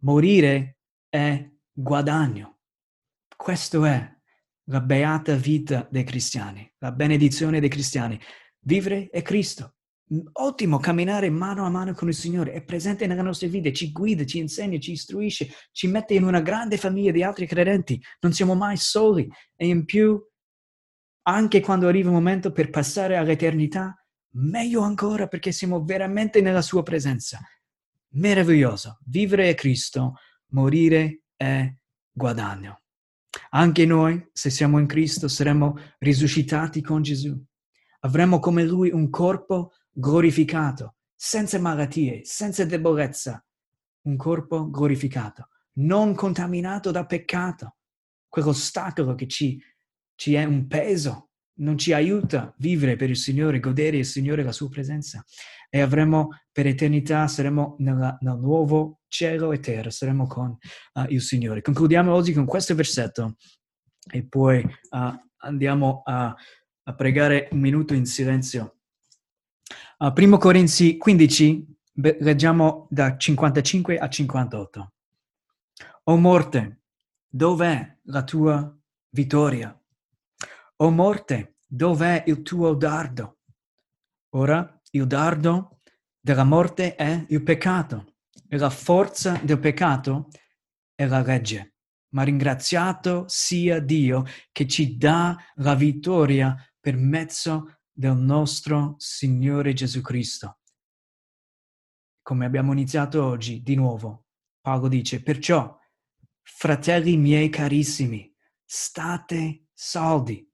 morire 0.00 0.78
è 1.08 1.48
guadagno. 1.72 2.60
Questo 3.36 3.84
è 3.84 4.18
la 4.64 4.80
beata 4.80 5.34
vita 5.34 5.86
dei 5.90 6.04
cristiani, 6.04 6.70
la 6.78 6.92
benedizione 6.92 7.60
dei 7.60 7.68
cristiani. 7.68 8.20
Vivere 8.60 9.08
è 9.10 9.22
Cristo. 9.22 9.76
Ottimo 10.32 10.78
camminare 10.78 11.30
mano 11.30 11.64
a 11.64 11.70
mano 11.70 11.92
con 11.92 12.08
il 12.08 12.14
Signore, 12.14 12.52
è 12.52 12.64
presente 12.64 13.06
nelle 13.06 13.22
nostre 13.22 13.46
vite, 13.46 13.72
ci 13.72 13.92
guida, 13.92 14.24
ci 14.26 14.38
insegna, 14.38 14.78
ci 14.78 14.92
istruisce, 14.92 15.48
ci 15.70 15.86
mette 15.86 16.14
in 16.14 16.24
una 16.24 16.40
grande 16.40 16.76
famiglia 16.76 17.12
di 17.12 17.22
altri 17.22 17.46
credenti. 17.46 18.02
Non 18.20 18.32
siamo 18.32 18.54
mai 18.54 18.76
soli 18.76 19.30
e 19.54 19.66
in 19.68 19.84
più, 19.84 20.20
anche 21.22 21.60
quando 21.60 21.86
arriva 21.86 22.08
il 22.08 22.14
momento 22.14 22.50
per 22.50 22.70
passare 22.70 23.16
all'eternità, 23.16 23.94
meglio 24.32 24.80
ancora 24.80 25.28
perché 25.28 25.52
siamo 25.52 25.84
veramente 25.84 26.40
nella 26.40 26.62
sua 26.62 26.82
presenza. 26.82 27.38
Meraviglioso. 28.14 28.98
Vivere 29.04 29.50
è 29.50 29.54
Cristo, 29.54 30.14
morire 30.48 31.22
è 31.36 31.72
guadagno. 32.10 32.82
Anche 33.50 33.86
noi, 33.86 34.28
se 34.32 34.50
siamo 34.50 34.80
in 34.80 34.86
Cristo, 34.86 35.28
saremo 35.28 35.78
risuscitati 35.98 36.82
con 36.82 37.02
Gesù. 37.02 37.40
Avremo 38.00 38.40
come 38.40 38.64
Lui 38.64 38.90
un 38.90 39.08
corpo 39.08 39.72
glorificato, 40.00 40.96
senza 41.14 41.58
malattie, 41.58 42.22
senza 42.24 42.64
debolezza. 42.64 43.44
Un 44.02 44.16
corpo 44.16 44.70
glorificato, 44.70 45.48
non 45.74 46.14
contaminato 46.14 46.90
da 46.90 47.04
peccato. 47.04 47.76
Quell'ostacolo 48.26 49.14
che 49.14 49.28
ci, 49.28 49.62
ci 50.14 50.34
è 50.34 50.44
un 50.44 50.66
peso 50.66 51.30
non 51.60 51.76
ci 51.76 51.92
aiuta 51.92 52.42
a 52.42 52.54
vivere 52.56 52.96
per 52.96 53.10
il 53.10 53.16
Signore, 53.16 53.60
godere 53.60 53.98
il 53.98 54.06
Signore 54.06 54.42
la 54.42 54.52
sua 54.52 54.70
presenza. 54.70 55.22
E 55.68 55.80
avremo 55.80 56.30
per 56.50 56.66
eternità, 56.66 57.28
saremo 57.28 57.76
nella, 57.78 58.16
nel 58.22 58.38
nuovo 58.38 59.00
cielo 59.06 59.52
e 59.52 59.60
terra, 59.60 59.90
saremo 59.90 60.26
con 60.26 60.56
uh, 60.94 61.04
il 61.08 61.20
Signore. 61.20 61.60
Concludiamo 61.60 62.12
oggi 62.12 62.32
con 62.32 62.46
questo 62.46 62.74
versetto 62.74 63.36
e 64.10 64.26
poi 64.26 64.64
uh, 64.64 65.28
andiamo 65.38 66.02
a, 66.04 66.34
a, 66.84 66.94
pregare 66.94 67.48
un 67.52 67.60
minuto 67.60 67.94
in 67.94 68.06
silenzio. 68.06 68.79
Uh, 70.02 70.14
primo 70.14 70.38
Corinzi 70.38 70.96
15, 70.96 71.76
leggiamo 72.20 72.86
da 72.88 73.18
55 73.18 73.98
a 73.98 74.08
58. 74.08 74.92
O 76.04 76.16
morte, 76.16 76.84
dov'è 77.28 77.98
la 78.04 78.24
tua 78.24 78.78
vittoria? 79.10 79.78
O 80.76 80.90
morte, 80.90 81.56
dov'è 81.66 82.24
il 82.28 82.40
tuo 82.40 82.72
dardo? 82.72 83.40
Ora, 84.30 84.80
il 84.92 85.06
dardo 85.06 85.80
della 86.18 86.44
morte 86.44 86.94
è 86.94 87.26
il 87.28 87.42
peccato 87.42 88.14
e 88.48 88.56
la 88.56 88.70
forza 88.70 89.38
del 89.44 89.58
peccato 89.58 90.28
è 90.94 91.04
la 91.04 91.20
legge. 91.20 91.74
Ma 92.14 92.22
ringraziato 92.22 93.24
sia 93.26 93.80
Dio 93.80 94.24
che 94.50 94.66
ci 94.66 94.96
dà 94.96 95.36
la 95.56 95.74
vittoria 95.74 96.56
per 96.80 96.96
mezzo 96.96 97.79
del 97.92 98.16
nostro 98.16 98.94
Signore 98.98 99.72
Gesù 99.72 100.00
Cristo. 100.00 100.58
Come 102.22 102.44
abbiamo 102.46 102.72
iniziato 102.72 103.24
oggi, 103.24 103.62
di 103.62 103.74
nuovo, 103.74 104.26
Paolo 104.60 104.88
dice, 104.88 105.22
perciò, 105.22 105.76
fratelli 106.42 107.16
miei 107.16 107.48
carissimi, 107.48 108.32
state 108.64 109.66
saldi 109.72 110.48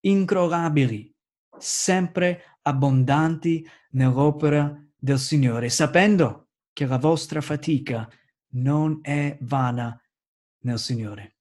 incrollabili, 0.00 1.14
sempre 1.58 2.58
abbondanti 2.62 3.68
nell'opera 3.90 4.74
del 4.96 5.18
Signore, 5.18 5.68
sapendo 5.68 6.48
che 6.72 6.86
la 6.86 6.98
vostra 6.98 7.40
fatica 7.40 8.08
non 8.52 9.00
è 9.02 9.36
vana 9.42 10.00
nel 10.60 10.78
Signore. 10.78 11.36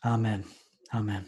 Amen. 0.00 0.44
Amen. 0.90 1.24